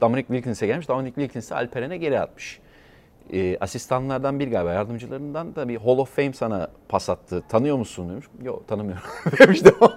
Dominic 0.01 0.27
Wilkins'e 0.27 0.67
gelmiş. 0.67 0.87
Dominic 0.87 1.15
Wilkins 1.15 1.51
Alperen'e 1.51 1.97
geri 1.97 2.19
atmış. 2.19 2.59
E, 3.33 3.57
asistanlardan 3.59 4.39
bir 4.39 4.51
galiba 4.51 4.73
yardımcılarından 4.73 5.55
da 5.55 5.67
bir 5.67 5.75
Hall 5.75 5.97
of 5.97 6.15
Fame 6.15 6.33
sana 6.33 6.67
pas 6.89 7.09
attı. 7.09 7.43
Tanıyor 7.49 7.77
musun 7.77 8.09
demiş. 8.09 8.25
Yok 8.43 8.67
tanımıyorum 8.67 9.03
demiş 9.39 9.65
devam 9.65 9.91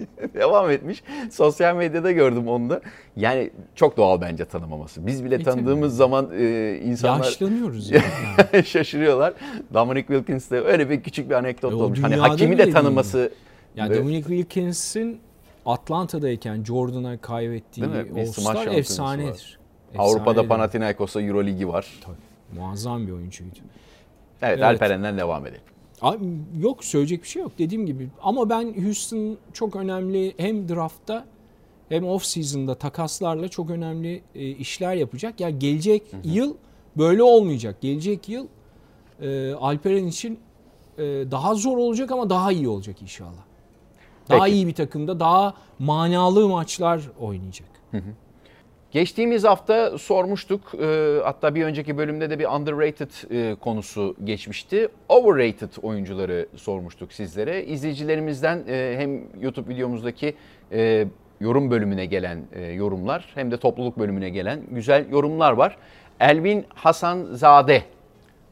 devam 0.34 0.70
etmiş. 0.70 1.02
Sosyal 1.30 1.76
medyada 1.76 2.12
gördüm 2.12 2.48
onu 2.48 2.70
da. 2.70 2.80
Yani 3.16 3.50
çok 3.74 3.96
doğal 3.96 4.20
bence 4.20 4.44
tanımaması. 4.44 5.06
Biz 5.06 5.24
bile 5.24 5.42
tanıdığımız 5.42 5.96
zaman 5.96 6.30
e, 6.38 6.76
insanlar... 6.84 7.24
Yaşlanıyoruz 7.24 7.90
yani. 8.52 8.64
şaşırıyorlar. 8.64 9.34
Dominic 9.74 10.06
Wilkins 10.06 10.50
de 10.50 10.60
öyle 10.60 10.90
bir 10.90 11.02
küçük 11.02 11.30
bir 11.30 11.34
anekdot 11.34 11.72
e, 11.72 11.76
olmuş. 11.76 12.02
Hani 12.02 12.16
hakimi 12.16 12.58
de 12.58 12.70
tanıması... 12.70 13.32
Yani 13.76 13.98
Dominic 13.98 14.28
Wilkins'in 14.28 15.20
Atlanta'dayken 15.72 16.64
Jordan'a 16.64 17.18
kaybettiği 17.18 17.86
All-Star 17.86 18.66
efsanedir. 18.66 19.58
Avrupa'da 19.98 20.48
Panathinaikos'a 20.48 21.20
Euroligi 21.22 21.68
var. 21.68 21.86
Tabii. 22.00 22.60
Muazzam 22.60 23.06
bir 23.06 23.12
oyuncuydu. 23.12 23.58
Evet, 24.42 24.58
evet. 24.58 24.62
Alperen'den 24.62 25.18
devam 25.18 25.46
edelim. 25.46 25.62
Yok 26.60 26.84
söyleyecek 26.84 27.22
bir 27.22 27.28
şey 27.28 27.42
yok 27.42 27.52
dediğim 27.58 27.86
gibi. 27.86 28.08
Ama 28.22 28.50
ben 28.50 28.84
Houston 28.84 29.36
çok 29.52 29.76
önemli 29.76 30.34
hem 30.36 30.68
draftta 30.68 31.24
hem 31.88 32.08
off 32.08 32.24
season'da 32.24 32.74
takaslarla 32.74 33.48
çok 33.48 33.70
önemli 33.70 34.22
e, 34.34 34.48
işler 34.48 34.94
yapacak. 34.94 35.40
Ya 35.40 35.48
yani 35.48 35.58
gelecek 35.58 36.02
hı 36.10 36.16
hı. 36.16 36.20
yıl 36.24 36.54
böyle 36.96 37.22
olmayacak. 37.22 37.80
Gelecek 37.80 38.28
yıl 38.28 38.46
e, 39.22 39.52
Alperen 39.52 40.06
için 40.06 40.38
e, 40.98 41.02
daha 41.30 41.54
zor 41.54 41.76
olacak 41.76 42.10
ama 42.12 42.30
daha 42.30 42.52
iyi 42.52 42.68
olacak 42.68 43.02
inşallah. 43.02 43.49
Daha 44.30 44.44
Peki. 44.44 44.56
iyi 44.56 44.66
bir 44.66 44.74
takımda 44.74 45.20
daha 45.20 45.54
manalı 45.78 46.48
maçlar 46.48 47.00
oynayacak. 47.20 47.68
Hı 47.90 47.96
hı. 47.96 48.10
Geçtiğimiz 48.90 49.44
hafta 49.44 49.98
sormuştuk. 49.98 50.74
E, 50.74 51.18
hatta 51.24 51.54
bir 51.54 51.64
önceki 51.64 51.98
bölümde 51.98 52.30
de 52.30 52.38
bir 52.38 52.44
underrated 52.46 53.10
e, 53.30 53.54
konusu 53.54 54.16
geçmişti. 54.24 54.88
Overrated 55.08 55.68
oyuncuları 55.82 56.48
sormuştuk 56.56 57.12
sizlere. 57.12 57.64
İzleyicilerimizden 57.64 58.64
e, 58.68 58.94
hem 58.98 59.42
YouTube 59.42 59.74
videomuzdaki 59.74 60.34
yorum 61.40 61.70
bölümüne 61.70 62.06
gelen 62.06 62.38
yorumlar 62.74 63.26
hem 63.34 63.50
de 63.50 63.56
topluluk 63.56 63.98
bölümüne 63.98 64.30
gelen 64.30 64.60
güzel 64.70 65.10
yorumlar 65.10 65.52
var. 65.52 65.76
Elvin 66.20 66.66
Hasan 66.74 67.24
Zade, 67.32 67.82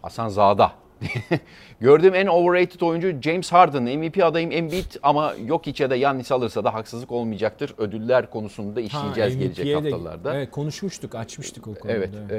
Hasan 0.03 0.29
Zada 0.29 0.73
Gördüğüm 1.81 2.15
en 2.15 2.27
overrated 2.27 2.81
oyuncu 2.81 3.23
James 3.23 3.53
Harden. 3.53 3.99
MVP 3.99 4.25
adayım 4.25 4.53
Embiid 4.53 4.85
ama 5.03 5.35
yok 5.47 5.67
hiç 5.67 5.81
ya 5.81 5.91
da 5.91 5.97
Yannis 5.97 6.33
alırsa 6.33 6.65
da 6.65 6.75
haksızlık 6.75 7.13
olmayacaktır. 7.13 7.75
Ödüller 7.79 8.31
konusunda 8.31 8.81
işleyeceğiz 8.81 9.35
ha, 9.35 9.39
gelecek 9.39 9.77
haftalarda. 9.77 10.35
Evet 10.35 10.51
konuşmuştuk, 10.51 11.15
açmıştık 11.15 11.69
o 11.69 11.75
konuda. 11.75 11.93
Evet. 11.93 12.11
E, 12.31 12.39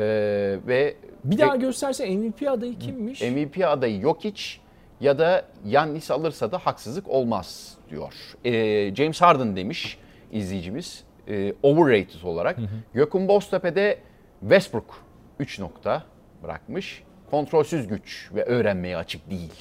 ve 0.68 0.96
bir 1.24 1.38
daha 1.38 1.56
gösterse 1.56 2.16
MVP 2.16 2.48
adayı 2.48 2.80
kimmiş? 2.80 3.22
MVP 3.22 3.64
adayı 3.68 4.00
yok 4.02 4.24
hiç 4.24 4.62
ya 5.02 5.20
da 5.20 5.46
Yannis 5.66 6.12
alırsa 6.12 6.52
da 6.52 6.58
haksızlık 6.58 7.08
olmaz 7.08 7.78
diyor. 7.90 8.14
E, 8.46 8.96
James 8.96 9.22
Harden 9.22 9.56
demiş 9.56 9.98
izleyicimiz. 10.32 11.04
E, 11.28 11.54
overrated 11.64 12.24
olarak. 12.24 12.58
Hı 12.58 12.62
hı. 12.62 12.68
Gökhan 12.94 13.28
Boztepe'de 13.28 14.00
Westbrook 14.40 15.04
3 15.40 15.60
nokta 15.60 16.04
bırakmış 16.44 17.04
kontrolsüz 17.32 17.88
güç 17.88 18.30
ve 18.36 18.44
öğrenmeye 18.46 18.98
açık 18.98 19.30
değil 19.30 19.54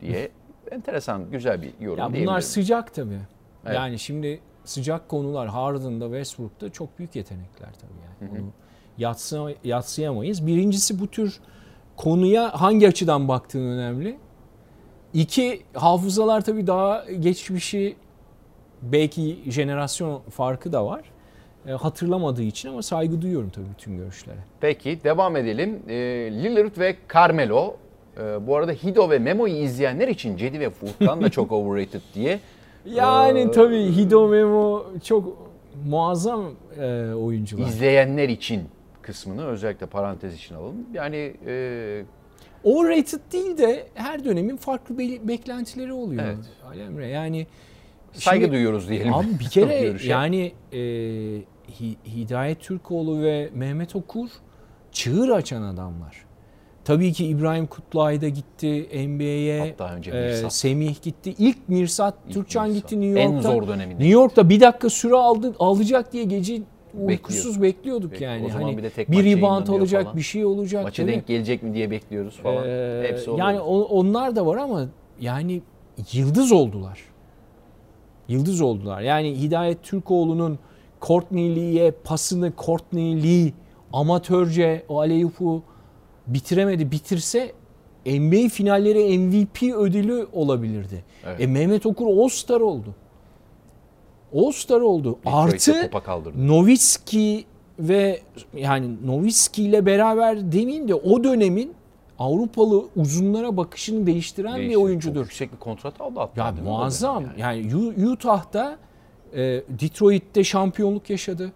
diye 0.00 0.30
enteresan 0.70 1.30
güzel 1.30 1.62
bir 1.62 1.72
yorum 1.80 2.14
ya 2.14 2.22
Bunlar 2.22 2.40
sıcak 2.40 2.94
tabii. 2.94 3.20
Evet. 3.64 3.76
Yani 3.76 3.98
şimdi 3.98 4.40
sıcak 4.64 5.08
konular 5.08 5.48
Harden'da 5.48 6.04
Westbrook'ta 6.04 6.70
çok 6.70 6.98
büyük 6.98 7.16
yetenekler 7.16 7.70
tabii 7.80 8.00
yani. 8.04 8.30
Hı 8.30 8.36
hı. 8.36 8.42
Onu 8.42 8.50
yatsı, 8.98 9.54
yatsıyamayız. 9.64 10.46
Birincisi 10.46 11.00
bu 11.00 11.06
tür 11.06 11.40
konuya 11.96 12.60
hangi 12.60 12.88
açıdan 12.88 13.28
baktığın 13.28 13.66
önemli. 13.66 14.18
İki, 15.14 15.62
hafızalar 15.74 16.40
tabii 16.40 16.66
daha 16.66 17.04
geçmişi 17.10 17.96
belki 18.82 19.38
jenerasyon 19.46 20.22
farkı 20.30 20.72
da 20.72 20.86
var. 20.86 21.02
E, 21.66 21.72
hatırlamadığı 21.72 22.42
için 22.42 22.68
ama 22.68 22.82
saygı 22.82 23.22
duyuyorum 23.22 23.50
tabii 23.50 23.66
bütün 23.78 23.96
görüşlere. 23.96 24.38
Peki 24.60 24.98
devam 25.04 25.36
edelim. 25.36 25.78
E, 25.88 25.94
Lillard 26.32 26.78
ve 26.78 26.96
Carmelo. 27.14 27.76
E, 28.16 28.46
bu 28.46 28.56
arada 28.56 28.72
Hido 28.72 29.10
ve 29.10 29.18
Memo'yu 29.18 29.54
izleyenler 29.54 30.08
için 30.08 30.36
Cedi 30.36 30.60
ve 30.60 30.70
Furkan 30.70 31.22
da 31.22 31.28
çok 31.28 31.52
overrated 31.52 32.00
diye. 32.14 32.40
Yani 32.86 33.40
ee, 33.40 33.50
tabii 33.50 33.96
Hido 33.96 34.28
Memo 34.28 34.86
çok 35.04 35.50
muazzam 35.86 36.44
e, 36.80 37.12
oyuncular. 37.14 37.68
İzleyenler 37.68 38.28
için 38.28 38.62
kısmını 39.02 39.46
özellikle 39.46 39.86
parantez 39.86 40.34
için 40.34 40.54
alalım. 40.54 40.76
Yani 40.94 41.34
e, 41.46 42.04
overrated 42.64 43.20
değil 43.32 43.58
de 43.58 43.86
her 43.94 44.24
dönemin 44.24 44.56
farklı 44.56 44.98
be- 44.98 45.28
beklentileri 45.28 45.92
oluyor. 45.92 46.22
Evet. 46.24 46.36
Alemre 46.66 47.06
yani 47.08 47.46
saygı 48.12 48.44
Şimdi, 48.44 48.54
duyuyoruz 48.54 48.88
diyelim. 48.88 49.14
Abi 49.14 49.26
bir 49.40 49.48
kere 49.48 49.96
yani 50.06 50.52
e, 50.72 50.80
Hidayet 52.16 52.60
Türkoğlu 52.60 53.22
ve 53.22 53.50
Mehmet 53.54 53.96
Okur 53.96 54.28
çığır 54.92 55.28
açan 55.28 55.62
adamlar. 55.62 56.24
Tabii 56.84 57.12
ki 57.12 57.26
İbrahim 57.26 57.66
Kutluay 57.66 58.20
da 58.20 58.28
gitti 58.28 58.88
NBA'ye. 59.08 59.60
Hatta 59.60 59.94
önce 59.94 60.10
E, 60.10 60.50
Semih 60.50 61.02
gitti. 61.02 61.34
İlk 61.38 61.68
Mirsat 61.68 62.14
İlk 62.26 62.34
Türkçan 62.34 62.68
Mirsat. 62.68 62.82
gitti 62.82 63.00
New 63.00 63.20
York'ta. 63.20 63.38
En 63.38 63.54
zor 63.54 63.68
döneminde. 63.68 63.98
New 63.98 64.08
York'ta 64.08 64.48
bir 64.48 64.60
dakika 64.60 64.90
süre 64.90 65.16
aldı 65.16 65.54
alacak 65.58 66.12
diye 66.12 66.24
gece 66.24 66.62
uykusuz 66.94 67.62
bekliyorduk 67.62 68.12
Bekliyor. 68.12 68.32
yani. 68.32 68.46
O 68.46 68.48
zaman 68.48 68.62
hani 68.62 68.78
bir, 68.78 68.82
de 68.82 68.90
tek 68.90 69.10
bir 69.10 69.24
rebound 69.24 69.66
olacak, 69.66 70.04
falan. 70.04 70.16
bir 70.16 70.22
şey 70.22 70.44
olacak. 70.44 70.82
Maça 70.84 71.06
denk 71.06 71.26
gelecek 71.26 71.62
mi 71.62 71.74
diye 71.74 71.90
bekliyoruz 71.90 72.36
falan. 72.42 72.64
Ee, 72.68 73.04
Hepsi 73.08 73.30
Yani 73.30 73.60
onlar 73.60 74.36
da 74.36 74.46
var 74.46 74.56
ama 74.56 74.88
yani 75.20 75.62
yıldız 76.12 76.52
oldular 76.52 77.09
yıldız 78.30 78.60
oldular. 78.60 79.00
Yani 79.00 79.40
Hidayet 79.40 79.82
Türkoğlu'nun 79.82 80.58
Courtney 81.02 81.56
Lee'ye 81.56 81.90
pasını 81.90 82.52
Courtney 82.66 83.22
Lee 83.22 83.52
amatörce 83.92 84.84
o 84.88 85.00
aleyupu 85.00 85.62
bitiremedi. 86.26 86.90
Bitirse 86.90 87.52
NBA 88.06 88.48
finalleri 88.48 89.18
MVP 89.18 89.62
ödülü 89.62 90.26
olabilirdi. 90.32 91.04
Evet. 91.26 91.40
E 91.40 91.46
Mehmet 91.46 91.86
Okur 91.86 92.06
All-Star 92.06 92.60
oldu. 92.60 92.94
All-Star 94.34 94.80
oldu. 94.80 95.18
Artı 95.26 95.90
Nowitzki 96.36 97.44
ve 97.78 98.20
yani 98.56 99.06
Nowitzki 99.06 99.62
ile 99.62 99.86
beraber 99.86 100.52
demeyeyim 100.52 100.88
de 100.88 100.94
o 100.94 101.24
dönemin 101.24 101.72
Avrupalı 102.20 102.84
uzunlara 102.96 103.56
bakışını 103.56 104.06
değiştiren 104.06 104.56
Değiştir. 104.56 104.70
bir 104.70 104.82
oyuncudur. 104.82 105.14
Çok 105.14 105.24
yüksek 105.24 105.52
bir 105.52 105.58
kontrat 105.58 106.00
aldı 106.00 106.20
hatta. 106.20 106.46
Ya 106.46 106.54
muazzam. 106.64 107.24
Yani. 107.38 107.64
yani 107.72 108.06
Utah'da 108.08 108.78
e, 109.32 109.38
Detroit'te 109.68 110.44
şampiyonluk 110.44 111.10
yaşadı. 111.10 111.52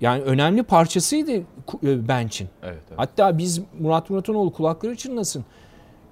Yani 0.00 0.22
önemli 0.22 0.62
parçasıydı 0.62 1.32
e, 1.32 2.08
bench'in. 2.08 2.48
Evet, 2.62 2.82
evet. 2.88 2.98
Hatta 2.98 3.38
biz 3.38 3.60
Murat 3.80 4.10
Muratanoğlu 4.10 4.52
kulakları 4.52 4.96
çınlasın. 4.96 5.44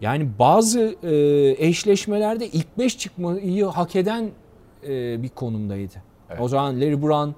Yani 0.00 0.28
bazı 0.38 0.94
e, 1.02 1.66
eşleşmelerde 1.66 2.46
ilk 2.46 2.78
beş 2.78 2.98
çıkmayı 2.98 3.64
hak 3.64 3.96
eden 3.96 4.30
e, 4.88 5.22
bir 5.22 5.28
konumdaydı. 5.28 5.94
Evet. 6.30 6.40
O 6.40 6.48
zaman 6.48 6.80
Larry 6.80 7.02
Brown 7.02 7.30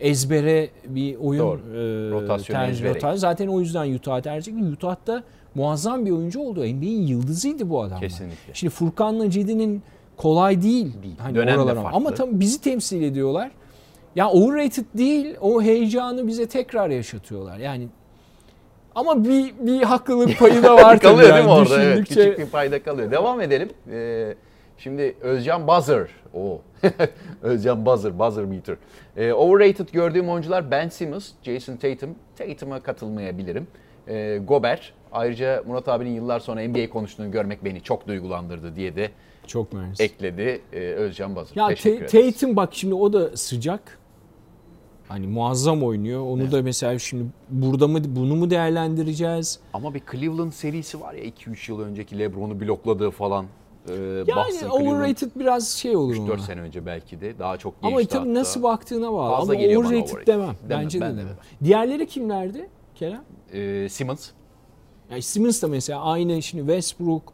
ezbere 0.00 0.70
bir 0.84 1.16
oyun 1.16 1.40
Doğru. 1.40 1.60
e, 1.60 2.10
Rotasyon 2.10 2.56
tercih. 2.56 3.14
Zaten 3.14 3.48
o 3.48 3.60
yüzden 3.60 3.94
Utah 3.94 4.20
tercih. 4.20 4.72
Utah'ta 4.72 5.22
muazzam 5.54 6.06
bir 6.06 6.10
oyuncu 6.10 6.40
oldu. 6.40 6.60
NBA'in 6.60 7.06
yıldızıydı 7.06 7.70
bu 7.70 7.82
adam. 7.82 8.00
Kesinlikle. 8.00 8.54
Şimdi 8.54 8.72
Furkan'la 8.72 9.30
Cedi'nin 9.30 9.82
kolay 10.16 10.62
değil. 10.62 11.02
değil. 11.02 11.16
Hani 11.18 11.34
Dönem 11.34 11.66
de 11.66 11.72
Ama 11.72 12.14
tabii 12.14 12.40
bizi 12.40 12.60
temsil 12.60 13.02
ediyorlar. 13.02 13.50
Ya 14.16 14.30
overrated 14.30 14.84
değil. 14.94 15.36
O 15.40 15.62
heyecanı 15.62 16.26
bize 16.26 16.46
tekrar 16.46 16.90
yaşatıyorlar. 16.90 17.58
Yani 17.58 17.88
ama 18.94 19.24
bir 19.24 19.54
bir 19.60 19.82
haklılık 19.82 20.38
payı 20.38 20.62
da 20.62 20.74
var 20.74 21.00
kalıyor 21.00 21.28
tabii. 21.28 21.34
değil 21.34 21.44
mi 21.44 21.50
orada? 21.52 21.82
Evet, 21.82 22.08
küçük 22.08 22.38
bir 22.38 22.46
payda 22.46 22.82
kalıyor. 22.82 23.10
Devam 23.10 23.40
edelim. 23.40 23.68
Ee, 23.92 24.34
şimdi 24.78 25.16
Özcan 25.20 25.68
Buzzer. 25.68 26.08
O. 26.34 26.60
Özcan 27.42 27.86
Buzzer, 27.86 28.18
Buzzer 28.18 28.44
meter. 28.44 28.76
Ee, 29.16 29.32
overrated 29.32 29.88
gördüğüm 29.92 30.28
oyuncular 30.28 30.70
Ben 30.70 30.88
Simmons, 30.88 31.28
Jason 31.42 31.76
Tatum. 31.76 32.10
Tatum'a 32.38 32.80
katılmayabilirim. 32.80 33.66
Ee, 34.08 34.40
Gobert, 34.48 34.92
Ayrıca 35.12 35.62
Murat 35.66 35.88
abinin 35.88 36.10
yıllar 36.14 36.40
sonra 36.40 36.68
NBA 36.68 36.90
konuştuğunu 36.90 37.30
görmek 37.30 37.64
beni 37.64 37.80
çok 37.82 38.08
duygulandırdı 38.08 38.76
diye 38.76 38.96
de 38.96 39.10
Çok 39.46 39.72
mersi. 39.72 40.02
ekledi 40.02 40.60
e, 40.72 40.78
Özcan 40.78 41.36
Bazır. 41.36 41.56
Ya 41.56 41.68
Teşekkür. 41.68 42.08
Tatum 42.08 42.56
bak 42.56 42.68
şimdi 42.72 42.94
o 42.94 43.12
da 43.12 43.36
sıcak. 43.36 43.98
Hani 45.08 45.26
muazzam 45.26 45.82
oynuyor. 45.82 46.20
Onu 46.20 46.52
da 46.52 46.62
mesela 46.62 46.98
şimdi 46.98 47.24
burada 47.50 47.88
mı 47.88 47.98
bunu 48.06 48.36
mu 48.36 48.50
değerlendireceğiz? 48.50 49.60
Ama 49.74 49.94
bir 49.94 50.02
Cleveland 50.12 50.52
serisi 50.52 51.00
var 51.00 51.14
ya 51.14 51.24
2-3 51.24 51.70
yıl 51.72 51.80
önceki 51.80 52.18
LeBron'u 52.18 52.60
blokladığı 52.60 53.10
falan. 53.10 53.46
E, 53.88 53.92
Yani 53.92 54.26
Boston, 54.28 54.58
Cleveland 54.58 54.86
overrated 54.86 55.30
biraz 55.36 55.68
şey 55.68 55.96
olur 55.96 56.16
3-4 56.16 56.30
ona. 56.32 56.38
sene 56.38 56.60
önce 56.60 56.86
belki 56.86 57.20
de 57.20 57.38
daha 57.38 57.56
çok 57.56 57.74
Ama 57.82 57.96
tabii 57.96 58.18
hatta. 58.18 58.34
nasıl 58.34 58.62
baktığına 58.62 59.12
bağlı. 59.12 59.36
Fazla 59.36 59.52
Ama 59.54 59.62
overrated 59.62 59.76
overrated. 59.86 60.26
demem. 60.26 60.56
Demem, 60.68 60.84
Bence 60.84 61.00
ben 61.00 61.08
de 61.10 61.14
de 61.14 61.18
demem. 61.20 61.28
demem. 61.30 61.44
Diğerleri 61.64 62.06
kimlerdi 62.06 62.68
Kerem? 62.94 63.22
E, 63.52 63.88
Simmons. 63.88 64.30
Yani 65.12 65.22
Simmons 65.22 65.62
da 65.62 65.68
mesela 65.68 66.02
aynı 66.02 66.42
şimdi 66.42 66.62
Westbrook, 66.62 67.32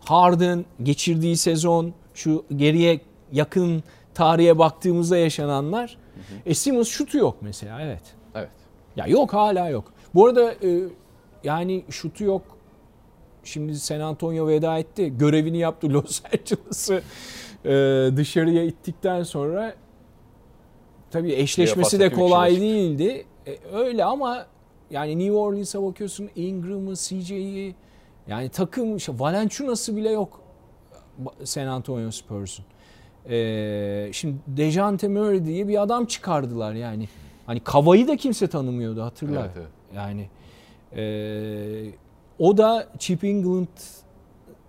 Harden 0.00 0.64
geçirdiği 0.82 1.36
sezon 1.36 1.92
şu 2.14 2.44
geriye 2.56 3.00
yakın 3.32 3.82
tarihe 4.14 4.58
baktığımızda 4.58 5.16
yaşananlar. 5.16 5.98
E 6.46 6.54
Simmons 6.54 6.88
şutu 6.88 7.18
yok 7.18 7.36
mesela 7.40 7.82
evet. 7.82 8.02
Evet. 8.34 8.50
Ya 8.96 9.06
yok 9.06 9.34
hala 9.34 9.68
yok. 9.68 9.92
Bu 10.14 10.26
arada 10.26 10.52
e, 10.52 10.80
yani 11.44 11.84
şutu 11.90 12.24
yok. 12.24 12.42
Şimdi 13.44 13.78
San 13.78 14.00
Antonio 14.00 14.48
veda 14.48 14.78
etti. 14.78 15.12
Görevini 15.18 15.58
yaptı 15.58 15.88
Los 15.88 16.22
Angeles'ı 16.32 17.02
e, 17.64 17.70
dışarıya 18.16 18.64
ittikten 18.64 19.22
sonra 19.22 19.74
tabii 21.10 21.32
eşleşmesi 21.32 22.00
de 22.00 22.12
kolay 22.12 22.60
değildi. 22.60 23.26
E, 23.46 23.58
öyle 23.72 24.04
ama 24.04 24.46
yani 24.90 25.18
New 25.18 25.32
Orleans'a 25.32 25.82
bakıyorsun 25.82 26.30
Ingram'ı, 26.36 26.94
CJ'yi 26.94 27.74
yani 28.28 28.48
takım 28.48 28.96
işte 28.96 29.12
Valanciunas'ı 29.18 29.96
bile 29.96 30.10
yok 30.10 30.40
San 31.44 31.66
Antonio 31.66 32.10
Spurs'un. 32.10 32.64
E, 33.30 34.08
şimdi 34.12 34.36
Dejante 34.46 35.08
Murray 35.08 35.44
diye 35.44 35.68
bir 35.68 35.82
adam 35.82 36.06
çıkardılar 36.06 36.74
yani. 36.74 37.08
Hani 37.46 37.60
Kava'yı 37.60 38.08
da 38.08 38.16
kimse 38.16 38.46
tanımıyordu 38.46 39.02
hatırla. 39.02 39.40
Evet, 39.40 39.50
evet. 39.56 39.68
Yani 39.94 40.28
e, 40.96 41.92
o 42.38 42.56
da 42.56 42.88
Chip 42.98 43.24
England 43.24 43.66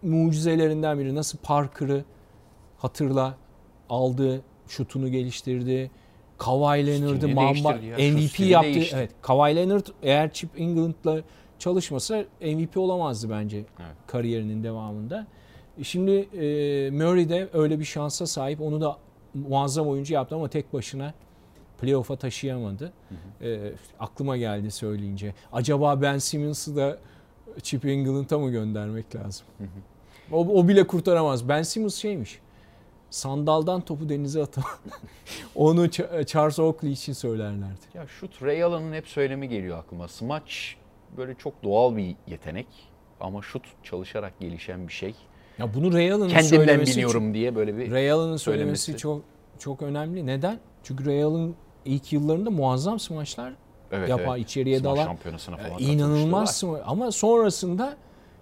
mucizelerinden 0.02 1.00
biri. 1.00 1.16
Nasıl 1.16 1.38
Parker'ı 1.38 2.04
hatırla 2.78 3.36
aldı, 3.90 4.42
şutunu 4.68 5.10
geliştirdi. 5.12 5.92
Kawhi 6.38 6.88
Leonard'ı 6.88 7.28
Mamba 7.28 7.74
MVP 7.98 8.40
yaptı. 8.40 8.74
değişti. 8.74 8.96
Evet, 9.00 9.12
Kawhi 9.22 9.56
Leonard 9.56 9.86
eğer 10.04 10.34
Chip 10.34 10.50
England'la 10.60 11.22
çalışmasa 11.60 12.24
MVP 12.42 12.78
olamazdı 12.78 13.30
bence 13.30 13.58
Evet. 13.58 13.96
kariyerinin 14.08 14.64
devamında. 14.64 15.28
Şimdi 15.84 16.12
e, 16.12 16.90
Murray 16.92 17.30
de 17.30 17.50
öyle 17.54 17.80
bir 17.80 17.86
şansa 17.86 18.26
sahip. 18.28 18.62
Onu 18.62 18.82
da 18.82 18.98
muazzam 19.34 19.88
oyuncu 19.88 20.14
yaptı 20.14 20.36
ama 20.36 20.48
tek 20.50 20.74
başına 20.74 21.14
playoff'a 21.82 22.16
taşıyamadı. 22.16 22.94
E, 23.42 23.72
aklıma 24.00 24.38
geldi 24.38 24.72
söyleyince. 24.72 25.34
Acaba 25.54 26.02
Ben 26.02 26.18
Simmons'ı 26.18 26.76
da 26.76 26.98
Chip 27.62 27.86
England'a 27.86 28.40
mı 28.40 28.50
göndermek 28.52 29.16
lazım? 29.16 29.48
O, 30.32 30.40
o 30.40 30.68
bile 30.68 30.88
kurtaramaz. 30.88 31.50
Ben 31.50 31.62
Simmons 31.62 31.96
şeymiş. 31.96 32.40
Sandaldan 33.10 33.82
topu 33.82 34.10
denize 34.10 34.42
atan. 34.44 34.64
Onu 35.56 35.86
Ch- 35.86 36.26
Charles 36.26 36.60
Oakley 36.60 36.92
için 36.92 37.14
söylerlerdi. 37.14 37.80
Ya 37.94 38.08
şut 38.08 38.42
Ray 38.44 38.64
Allen'ın 38.64 38.94
hep 38.94 39.08
söylemi 39.08 39.50
geliyor 39.50 39.78
aklıma. 39.80 40.08
Smaç 40.08 40.76
böyle 41.18 41.36
çok 41.36 41.64
doğal 41.64 41.96
bir 41.98 42.16
yetenek 42.28 42.68
ama 43.20 43.42
şut 43.42 43.64
çalışarak 43.84 44.40
gelişen 44.40 44.88
bir 44.88 44.94
şey. 44.94 45.16
Ya 45.60 45.74
bunu 45.74 45.94
Ray 45.94 46.12
Allen'ın 46.12 46.30
Kendimden 46.30 46.82
biliyorum 46.82 47.34
diye 47.34 47.56
böyle 47.56 47.78
bir 47.78 47.86
Çok, 47.86 47.94
Ray 47.94 48.12
Allen'ın 48.12 48.38
söylemesi 48.38 48.84
söylemesi. 48.84 49.02
çok 49.02 49.22
çok 49.60 49.82
önemli. 49.82 50.26
Neden? 50.26 50.60
Çünkü 50.84 51.06
Ray 51.06 51.24
Allen 51.24 51.54
ilk 51.86 52.14
yıllarında 52.14 52.50
muazzam 52.50 53.00
smaçlar 53.00 53.54
evet, 53.92 54.10
yapar, 54.10 54.38
evet. 54.38 54.46
içeriye 54.46 54.80
Smaç 54.80 54.92
dalar. 54.96 55.06
şampiyonasına 55.06 55.58
falan 55.58 55.80
Ee, 55.80 55.84
İnanılmaz 55.84 56.58
smaç. 56.58 56.82
Ama 56.86 57.12
sonrasında 57.12 57.98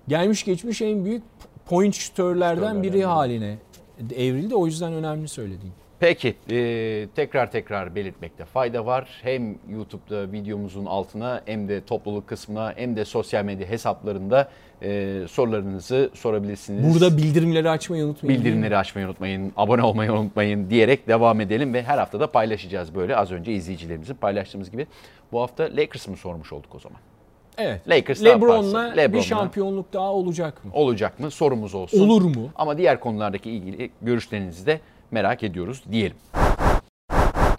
gelmiş 0.08 0.44
geçmiş 0.46 0.82
en 0.82 1.06
büyük 1.06 1.24
point 1.66 1.96
şütörlerden 1.96 2.84
biri. 2.84 3.06
haline 3.06 3.58
evrildi. 4.16 4.56
O 4.56 4.66
yüzden 4.66 4.94
önemli 4.94 5.28
söylediğim. 5.28 5.74
Peki 6.00 6.36
e, 6.50 7.08
tekrar 7.16 7.52
tekrar 7.52 7.96
belirtmekte 7.96 8.46
fayda 8.46 8.86
var. 8.86 9.10
Hem 9.22 9.56
YouTube'da 9.70 10.32
videomuzun 10.32 10.86
altına 10.86 11.42
hem 11.46 11.68
de 11.70 11.86
topluluk 11.86 12.28
kısmına 12.28 12.74
hem 12.76 12.96
de 12.96 13.06
sosyal 13.06 13.46
medya 13.46 13.70
hesaplarında 13.70 14.50
e, 14.82 15.22
sorularınızı 15.30 16.10
sorabilirsiniz. 16.14 16.94
Burada 16.94 17.18
bildirimleri 17.18 17.70
açmayı 17.70 18.06
unutmayın. 18.06 18.40
Bildirimleri 18.40 18.78
açmayı 18.78 19.08
unutmayın, 19.08 19.54
abone 19.58 19.84
olmayı 19.84 20.14
unutmayın 20.14 20.70
diyerek 20.70 21.08
devam 21.08 21.42
edelim 21.42 21.74
ve 21.74 21.84
her 21.84 21.98
hafta 21.98 22.20
da 22.20 22.32
paylaşacağız 22.32 22.96
böyle 22.96 23.16
az 23.16 23.32
önce 23.32 23.54
izleyicilerimizin 23.54 24.16
paylaştığımız 24.16 24.72
gibi. 24.72 24.88
Bu 25.32 25.42
hafta 25.42 25.64
Lakers 25.64 26.08
mı 26.08 26.18
sormuş 26.18 26.54
olduk 26.54 26.76
o 26.76 26.80
zaman? 26.80 27.00
Evet. 27.58 27.90
Lakers 27.90 28.22
yaparsa, 28.22 28.54
LeBron'la 28.56 28.92
bir 28.92 28.98
LeBron'la 28.98 29.24
şampiyonluk 29.24 29.94
daha 29.94 30.14
olacak 30.14 30.66
mı? 30.66 30.72
Olacak 30.74 31.20
mı? 31.20 31.32
Sorumuz 31.32 31.76
olsun. 31.76 32.00
Olur 32.10 32.22
mu? 32.22 32.50
Ama 32.56 32.78
diğer 32.78 33.00
konulardaki 33.00 33.52
ilgili 33.52 33.92
görüşlerinizi 34.02 34.66
de 34.66 34.80
merak 35.12 35.44
ediyoruz 35.44 35.84
diyelim. 35.92 36.18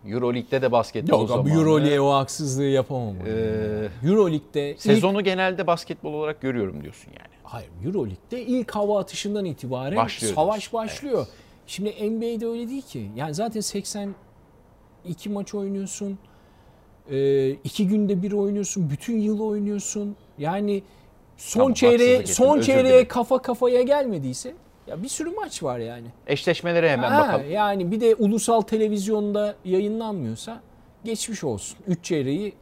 Euroleague'de 0.08 0.62
de 0.62 0.72
basketbol 0.72 1.20
Yok 1.20 1.28
zamanı. 1.28 1.50
Euroleague'e 1.50 2.00
o 2.00 2.12
haksızlığı 2.12 2.64
yapamam. 2.64 3.14
Ee, 3.26 4.08
Euroleague'de 4.08 4.70
ilk, 4.70 4.80
Sezonu 4.80 5.24
genelde 5.24 5.66
basketbol 5.66 6.12
olarak 6.14 6.40
görüyorum 6.40 6.82
diyorsun 6.82 7.12
yani. 7.18 7.34
hayır 7.42 7.68
Euroleague'de 7.84 8.42
ilk 8.42 8.70
hava 8.70 9.00
atışından 9.00 9.44
itibaren 9.44 9.96
Başlıyor 9.96 10.34
savaş 10.34 10.72
başlıyor. 10.72 11.26
Şimdi 11.66 12.10
NBA'de 12.10 12.46
öyle 12.46 12.68
değil 12.68 12.82
ki. 12.82 13.10
Yani 13.16 13.34
zaten 13.34 13.60
82 13.60 14.14
maç 15.30 15.54
oynuyorsun. 15.54 16.18
Ee, 17.10 17.50
iki 17.50 17.88
günde 17.88 18.22
bir 18.22 18.32
oynuyorsun. 18.32 18.90
Bütün 18.90 19.18
yıl 19.18 19.40
oynuyorsun. 19.40 20.16
Yani 20.38 20.82
son 21.36 21.60
Tamam, 21.60 21.74
çeyreğe 21.74 22.26
son 22.26 22.60
çeyreğe 22.60 23.08
kafa 23.08 23.42
kafaya 23.42 23.82
gelmediyse 23.82 24.54
ya 24.86 25.02
bir 25.02 25.08
sürü 25.08 25.30
maç 25.30 25.62
var 25.62 25.78
yani. 25.78 26.06
Eşleşmelere 26.26 26.90
hemen 26.90 27.10
Ha, 27.10 27.20
bakalım. 27.22 27.50
Yani 27.50 27.90
bir 27.90 28.00
de 28.00 28.14
ulusal 28.14 28.60
televizyonda 28.60 29.54
yayınlanmıyorsa 29.64 30.60
geçmiş 31.04 31.44
olsun. 31.44 31.78
Üç 31.86 32.04
çeyreği 32.04 32.52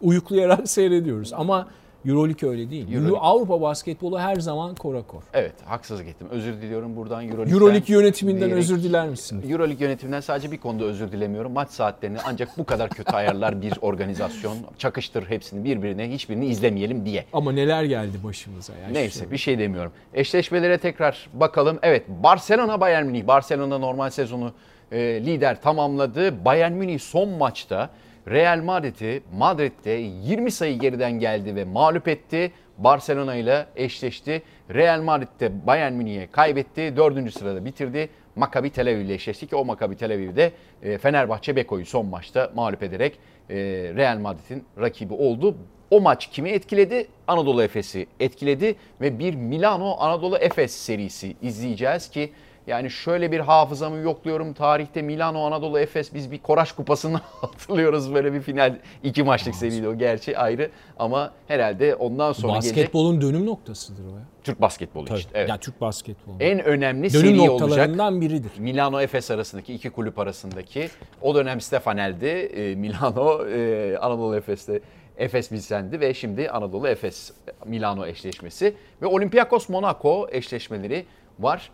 uyuklayarak 0.00 0.68
seyrediyoruz. 0.68 1.32
Ama 1.32 1.68
Euroleague 2.06 2.50
öyle 2.50 2.70
değil. 2.70 2.88
Euro- 2.88 3.08
Euroleague- 3.08 3.18
Avrupa 3.18 3.60
basketbolu 3.60 4.18
her 4.20 4.36
zaman 4.36 4.74
korakor. 4.74 5.22
Evet 5.34 5.52
haksızlık 5.64 6.08
ettim. 6.08 6.26
Özür 6.30 6.52
diliyorum 6.62 6.96
buradan 6.96 7.24
Euroleague'den. 7.28 7.54
Euroleague 7.54 7.96
yönetiminden 7.96 8.48
diyerek- 8.50 8.58
özür 8.58 8.82
diler 8.82 9.08
misin? 9.08 9.44
Euroleague 9.50 9.86
yönetiminden 9.86 10.20
sadece 10.20 10.50
bir 10.52 10.58
konuda 10.58 10.84
özür 10.84 11.12
dilemiyorum. 11.12 11.52
Maç 11.52 11.70
saatlerini 11.70 12.18
ancak 12.26 12.58
bu 12.58 12.64
kadar 12.64 12.90
kötü 12.90 13.12
ayarlar 13.12 13.62
bir 13.62 13.72
organizasyon. 13.80 14.56
Çakıştır 14.78 15.26
hepsini 15.30 15.64
birbirine, 15.64 16.10
hiçbirini 16.12 16.46
izlemeyelim 16.46 17.04
diye. 17.06 17.24
Ama 17.32 17.52
neler 17.52 17.84
geldi 17.84 18.16
başımıza. 18.24 18.72
Yani 18.82 18.94
Neyse 18.94 19.30
bir 19.30 19.38
şey 19.38 19.58
demiyorum. 19.58 19.92
Eşleşmelere 20.14 20.78
tekrar 20.78 21.28
bakalım. 21.34 21.78
Evet 21.82 22.08
Barcelona 22.08 22.80
Bayern 22.80 23.06
Münih. 23.06 23.26
Barcelona 23.26 23.78
normal 23.78 24.10
sezonu 24.10 24.52
e, 24.92 24.98
lider 24.98 25.62
tamamladı. 25.62 26.44
Bayern 26.44 26.72
Münih 26.72 26.98
son 26.98 27.28
maçta 27.28 27.90
Real 28.28 28.62
Madrid'i 28.62 29.22
Madrid'de 29.38 29.90
20 29.90 30.50
sayı 30.50 30.78
geriden 30.78 31.12
geldi 31.12 31.56
ve 31.56 31.64
mağlup 31.64 32.08
etti. 32.08 32.52
Barcelona 32.78 33.34
ile 33.34 33.66
eşleşti. 33.76 34.42
Real 34.74 35.02
Madrid'de 35.02 35.66
Bayern 35.66 35.92
Münih'e 35.92 36.26
kaybetti. 36.26 36.96
Dördüncü 36.96 37.32
sırada 37.32 37.64
bitirdi. 37.64 38.08
Maccabi 38.36 38.70
Tel 38.70 38.88
Aviv 38.88 39.00
ile 39.00 39.14
eşleşti 39.14 39.46
ki 39.46 39.56
o 39.56 39.64
Maccabi 39.64 39.96
Tel 39.96 40.12
Aviv'de 40.12 40.52
e, 40.82 40.98
Fenerbahçe 40.98 41.56
Beko'yu 41.56 41.86
son 41.86 42.06
maçta 42.06 42.52
mağlup 42.54 42.82
ederek 42.82 43.18
e, 43.50 43.56
Real 43.96 44.18
Madrid'in 44.18 44.64
rakibi 44.80 45.14
oldu. 45.14 45.56
O 45.90 46.00
maç 46.00 46.30
kimi 46.30 46.50
etkiledi? 46.50 47.06
Anadolu 47.26 47.62
Efes'i 47.62 48.06
etkiledi 48.20 48.74
ve 49.00 49.18
bir 49.18 49.34
Milano 49.34 49.96
Anadolu 49.98 50.36
Efes 50.36 50.72
serisi 50.72 51.36
izleyeceğiz 51.42 52.10
ki 52.10 52.32
yani 52.66 52.90
şöyle 52.90 53.32
bir 53.32 53.40
hafızamı 53.40 53.96
yokluyorum. 53.96 54.52
Tarihte 54.52 55.02
Milano 55.02 55.46
Anadolu 55.46 55.78
Efes 55.78 56.14
biz 56.14 56.30
bir 56.30 56.38
Koraş 56.38 56.72
Kupası'nı 56.72 57.16
hatırlıyoruz. 57.40 58.14
Böyle 58.14 58.32
bir 58.32 58.40
final 58.40 58.78
iki 59.02 59.22
maçlık 59.22 59.54
seriydi 59.54 59.88
o 59.88 59.94
gerçi 59.94 60.38
ayrı 60.38 60.70
ama 60.98 61.32
herhalde 61.48 61.94
ondan 61.94 62.32
sonra 62.32 62.52
gelecek 62.52 62.76
Basketbolun 62.76 63.20
dönüm 63.20 63.46
noktasıdır 63.46 64.04
o 64.04 64.16
ya. 64.16 64.22
Türk 64.44 64.60
basketbolu 64.60 65.04
Tabii. 65.04 65.18
işte. 65.18 65.30
Evet. 65.34 65.48
Yani 65.48 65.60
Türk 65.60 65.80
basketbolu. 65.80 66.36
En 66.40 66.64
önemli 66.64 67.12
dönüm 67.12 67.26
seri 67.26 67.40
olacak. 67.40 67.60
noktalarından 67.60 68.20
biridir. 68.20 68.50
Milano 68.58 69.00
Efes 69.00 69.30
arasındaki 69.30 69.74
iki 69.74 69.90
kulüp 69.90 70.18
arasındaki 70.18 70.88
o 71.20 71.34
dönem 71.34 71.60
Stefanel'di. 71.60 72.26
E, 72.26 72.74
Milano 72.74 73.46
e, 73.46 73.96
Anadolu 73.98 74.36
Efes'te 74.36 74.80
Efes 75.16 75.52
Bilsen'di 75.52 76.00
ve 76.00 76.14
şimdi 76.14 76.50
Anadolu 76.50 76.88
Efes 76.88 77.32
Milano 77.66 78.06
eşleşmesi 78.06 78.74
ve 79.02 79.06
Olympiakos 79.06 79.68
Monaco 79.68 80.28
eşleşmeleri 80.30 81.06
var. 81.38 81.70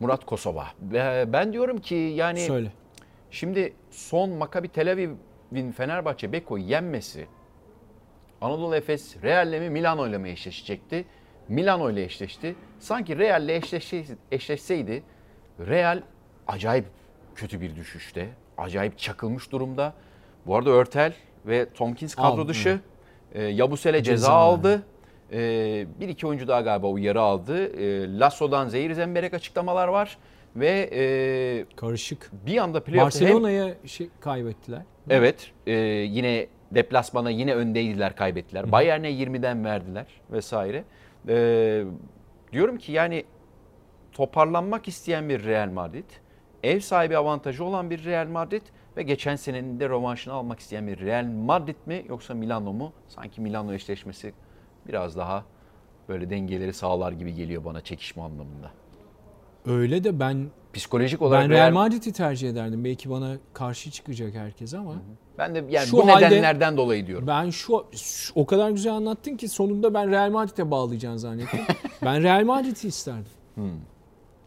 Murat 0.00 0.26
Kosova. 0.26 0.66
Ben 1.32 1.52
diyorum 1.52 1.78
ki 1.78 1.94
yani 1.94 2.40
Söyle. 2.40 2.72
Şimdi 3.30 3.72
son 3.90 4.30
Maccabi 4.30 4.68
Tel 4.68 4.92
Aviv'in 4.92 5.72
Fenerbahçe 5.72 6.32
Beko'yu 6.32 6.64
yenmesi 6.64 7.26
Anadolu 8.40 8.76
Efes 8.76 9.22
Real'le 9.22 9.60
mi 9.60 9.70
Milano 9.70 10.08
ile 10.08 10.18
mi 10.18 10.30
eşleşecekti? 10.30 11.04
Milano 11.48 11.90
ile 11.90 12.04
eşleşti. 12.04 12.56
Sanki 12.78 13.18
Real'le 13.18 13.48
eşleşseydi, 13.48 14.16
eşleşseydi 14.32 15.02
Real 15.60 16.02
acayip 16.48 16.84
kötü 17.34 17.60
bir 17.60 17.76
düşüşte. 17.76 18.28
Acayip 18.58 18.98
çakılmış 18.98 19.52
durumda. 19.52 19.94
Bu 20.46 20.56
arada 20.56 20.70
Örtel 20.70 21.12
ve 21.46 21.70
Tomkins 21.70 22.14
kadro 22.14 22.26
Aldı, 22.26 22.48
dışı. 22.48 22.80
E, 23.32 23.42
Yabusele 23.42 24.02
ceza, 24.02 24.16
Ceza. 24.16 24.32
aldı. 24.32 24.82
E, 25.32 25.86
bir 26.00 26.08
iki 26.08 26.26
oyuncu 26.26 26.48
daha 26.48 26.60
galiba 26.60 26.86
uyarı 26.88 27.20
aldı. 27.20 27.66
E, 27.66 28.18
Lasso'dan 28.18 28.68
zehir 28.68 28.92
zemberek 28.92 29.34
açıklamalar 29.34 29.88
var. 29.88 30.18
Ve 30.56 30.90
e, 30.92 31.76
Karışık. 31.76 32.30
bir 32.46 32.58
anda 32.58 32.84
playoff'ta 32.84 33.20
hem 33.20 33.26
Barcelona'ya 33.26 33.74
şey 33.86 34.08
kaybettiler. 34.20 34.82
Evet 35.10 35.50
e, 35.66 35.72
yine 35.72 36.46
deplasmana 36.70 37.30
yine 37.30 37.54
öndeydiler 37.54 38.16
kaybettiler. 38.16 38.72
Bayern'e 38.72 39.10
20'den 39.10 39.64
verdiler 39.64 40.06
vesaire. 40.30 40.84
E, 41.28 41.84
diyorum 42.52 42.78
ki 42.78 42.92
yani 42.92 43.24
toparlanmak 44.12 44.88
isteyen 44.88 45.28
bir 45.28 45.44
Real 45.44 45.68
Madrid, 45.68 46.04
ev 46.62 46.80
sahibi 46.80 47.16
avantajı 47.16 47.64
olan 47.64 47.90
bir 47.90 48.04
Real 48.04 48.26
Madrid 48.26 48.62
ve 48.96 49.02
geçen 49.02 49.36
senenin 49.36 49.80
de 49.80 49.88
rövanşını 49.88 50.34
almak 50.34 50.60
isteyen 50.60 50.86
bir 50.86 51.00
Real 51.00 51.24
Madrid 51.24 51.76
mi 51.86 52.04
yoksa 52.08 52.34
Milano 52.34 52.72
mu? 52.72 52.92
Sanki 53.08 53.40
Milano 53.40 53.72
eşleşmesi 53.72 54.32
biraz 54.88 55.16
daha 55.16 55.44
böyle 56.08 56.30
dengeleri 56.30 56.72
sağlar 56.72 57.12
gibi 57.12 57.34
geliyor 57.34 57.64
bana 57.64 57.80
çekişme 57.80 58.22
anlamında. 58.22 58.70
Öyle 59.66 60.04
de 60.04 60.20
ben 60.20 60.46
Psikolojik 60.72 61.22
olarak 61.22 61.42
ben 61.44 61.50
Real 61.50 61.72
Madrid'i 61.72 62.12
tercih 62.12 62.50
ederdim. 62.50 62.84
Belki 62.84 63.10
bana 63.10 63.36
karşı 63.52 63.90
çıkacak 63.90 64.34
herkes 64.34 64.74
ama 64.74 64.94
ben 65.38 65.54
de 65.54 65.64
yani 65.70 65.86
Şu 65.86 65.96
bu 65.96 66.06
halde- 66.08 66.26
nedenlerden 66.26 66.76
dolayı 66.76 67.06
diyorum. 67.06 67.26
ben 67.26 67.50
şu, 67.50 67.84
o 68.34 68.46
kadar 68.46 68.70
güzel 68.70 68.92
anlattın 68.92 69.36
ki 69.36 69.48
sonunda 69.48 69.94
ben 69.94 70.10
Real 70.10 70.30
Madrid'e 70.30 70.70
bağlayacağını 70.70 71.18
zannettim. 71.18 71.60
ben 72.04 72.22
Real 72.22 72.44
Madrid'i 72.44 72.88
isterdim. 72.88 73.32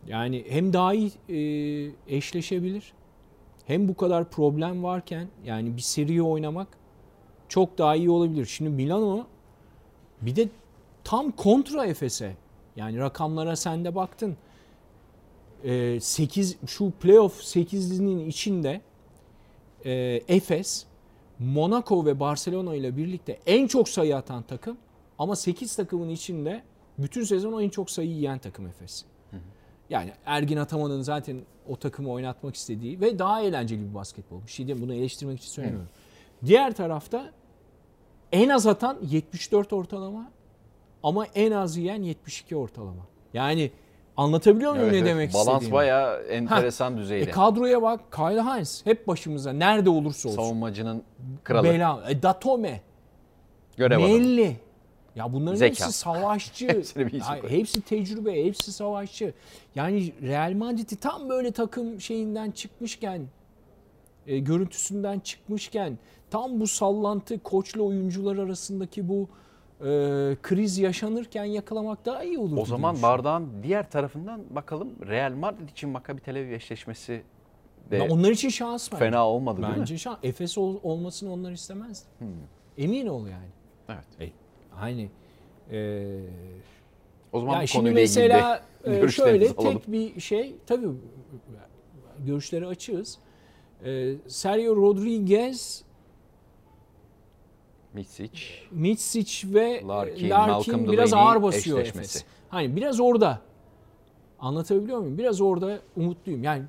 Yani 0.07 0.45
hem 0.49 0.73
daha 0.73 0.93
iyi 0.93 1.11
e, 1.29 1.35
eşleşebilir 2.15 2.93
hem 3.65 3.87
bu 3.87 3.95
kadar 3.95 4.29
problem 4.29 4.83
varken 4.83 5.27
yani 5.45 5.77
bir 5.77 5.81
seriyi 5.81 6.21
oynamak 6.23 6.67
çok 7.49 7.77
daha 7.77 7.95
iyi 7.95 8.09
olabilir. 8.09 8.45
Şimdi 8.45 8.69
Milano 8.69 9.25
bir 10.25 10.35
de 10.35 10.49
tam 11.03 11.31
kontra 11.31 11.85
Efes'e. 11.85 12.35
Yani 12.75 12.97
rakamlara 12.97 13.55
sen 13.55 13.85
de 13.85 13.95
baktın. 13.95 14.37
8 15.99 16.57
şu 16.67 16.91
playoff 16.91 17.39
8'linin 17.41 18.27
içinde 18.27 18.81
e, 19.85 19.91
Efes, 20.27 20.85
Monaco 21.39 22.05
ve 22.05 22.19
Barcelona 22.19 22.75
ile 22.75 22.97
birlikte 22.97 23.39
en 23.45 23.67
çok 23.67 23.89
sayı 23.89 24.17
atan 24.17 24.43
takım 24.43 24.77
ama 25.19 25.35
8 25.35 25.75
takımın 25.75 26.09
içinde 26.09 26.63
bütün 26.97 27.23
sezon 27.23 27.61
en 27.61 27.69
çok 27.69 27.91
sayı 27.91 28.09
yiyen 28.09 28.39
takım 28.39 28.67
Efes. 28.67 29.05
Yani 29.89 30.11
Ergin 30.25 30.57
Ataman'ın 30.57 31.01
zaten 31.01 31.41
o 31.69 31.75
takımı 31.75 32.11
oynatmak 32.11 32.55
istediği 32.55 33.01
ve 33.01 33.19
daha 33.19 33.41
eğlenceli 33.41 33.89
bir 33.89 33.95
basketbol. 33.95 34.43
Bir 34.45 34.51
şey 34.51 34.67
diyeyim 34.67 34.85
bunu 34.85 34.93
eleştirmek 34.93 35.39
için 35.39 35.49
söylemiyorum. 35.49 35.89
Diğer 36.45 36.75
tarafta 36.75 37.31
en 38.33 38.49
az 38.49 38.67
atan 38.67 38.97
74 39.01 39.73
ortalama 39.73 40.31
ama 41.03 41.25
en 41.25 41.51
az 41.51 41.77
yiyen 41.77 42.03
72 42.03 42.55
ortalama. 42.55 43.07
Yani 43.33 43.71
anlatabiliyor 44.17 44.71
muyum 44.71 44.83
Evet, 44.85 44.93
ne 44.93 44.97
evet. 44.97 45.09
demek 45.09 45.33
Balans 45.33 45.47
istediğimi? 45.47 45.73
bayağı 45.73 46.23
enteresan 46.23 46.97
düzeyde. 46.97 47.23
E 47.29 47.29
kadroya 47.31 47.81
bak 47.81 47.99
Kyle 48.11 48.41
Hines 48.41 48.85
hep 48.85 49.07
başımıza 49.07 49.53
nerede 49.53 49.89
olursa 49.89 50.29
olsun. 50.29 50.41
Savunmacının 50.41 51.03
kralı. 51.43 51.63
Bela, 51.63 52.03
e, 52.09 52.21
Datome, 52.23 52.81
Görev 53.77 53.97
adamı. 53.99 54.13
Melli. 54.13 54.57
Ya 55.15 55.33
bunların 55.33 55.55
Zeka. 55.55 55.69
hepsi 55.85 55.91
savaşçı. 55.91 56.67
Bir 56.95 57.13
Ya 57.13 57.39
hepsi 57.49 57.81
tecrübe, 57.81 58.45
hepsi 58.45 58.73
savaşçı. 58.73 59.33
Yani 59.75 60.13
Real 60.21 60.53
Madrid'i 60.53 60.95
tam 60.95 61.29
böyle 61.29 61.51
takım 61.51 62.01
şeyinden 62.01 62.51
çıkmışken, 62.51 63.21
e, 64.27 64.39
görüntüsünden 64.39 65.19
çıkmışken, 65.19 65.97
tam 66.29 66.59
bu 66.59 66.67
sallantı 66.67 67.39
koçla 67.39 67.81
oyuncular 67.81 68.37
arasındaki 68.37 69.07
bu 69.09 69.29
e, 69.79 69.85
kriz 70.41 70.77
yaşanırken 70.77 71.43
yakalamak 71.45 72.05
daha 72.05 72.23
iyi 72.23 72.37
olur. 72.39 72.57
O 72.57 72.65
zaman 72.65 73.01
bardağın 73.01 73.49
diğer 73.63 73.91
tarafından 73.91 74.41
bakalım 74.49 74.89
Real 75.07 75.31
Madrid 75.33 75.69
için 75.69 75.89
Maccabi 75.89 76.21
Tel 76.21 76.35
Aviv 76.35 76.51
eşleşmesi 76.51 77.23
de 77.91 78.01
onlar 78.01 78.29
için 78.31 78.49
şans 78.49 78.91
bence. 78.91 78.99
fena 79.05 79.27
olmadı 79.27 79.61
değil 79.61 79.73
mi? 79.73 79.79
Bence 79.79 79.97
şans. 79.97 80.17
Efes 80.23 80.57
ol- 80.57 80.79
olmasını 80.83 81.33
onlar 81.33 81.51
istemezdi. 81.51 82.05
Emin 82.77 83.07
ol 83.07 83.27
yani. 83.27 83.47
Evet. 83.89 84.31
Hani 84.71 85.09
e, 85.71 86.09
O 87.31 87.39
zaman 87.39 87.61
Ya 87.61 87.67
bu 87.67 87.77
konuyla 87.77 88.01
mesela 88.01 88.63
ilgili 88.83 88.95
e, 88.97 88.99
görüşlerinizi 88.99 89.45
şöyle 89.47 89.61
alalım. 89.61 89.79
tek 89.79 89.91
bir 89.91 90.19
şey 90.21 90.55
tabii 90.67 90.87
görüşleri 92.25 92.67
açığız. 92.67 93.17
E, 93.85 94.15
Sergio 94.27 94.75
Rodriguez, 94.75 95.83
Mitsic, 97.93 98.43
Mitsic 98.71 99.53
ve 99.53 99.83
Larkin, 99.87 100.29
Larkin, 100.29 100.91
biraz 100.91 101.13
ağır 101.13 101.43
basıyor 101.43 101.79
eşleşmesi. 101.79 102.17
Efes. 102.17 102.25
Hani 102.49 102.75
biraz 102.75 102.99
orada. 102.99 103.41
Anlatabiliyor 104.39 104.99
muyum? 104.99 105.17
Biraz 105.17 105.41
orada 105.41 105.79
umutluyum. 105.95 106.43
Yani 106.43 106.63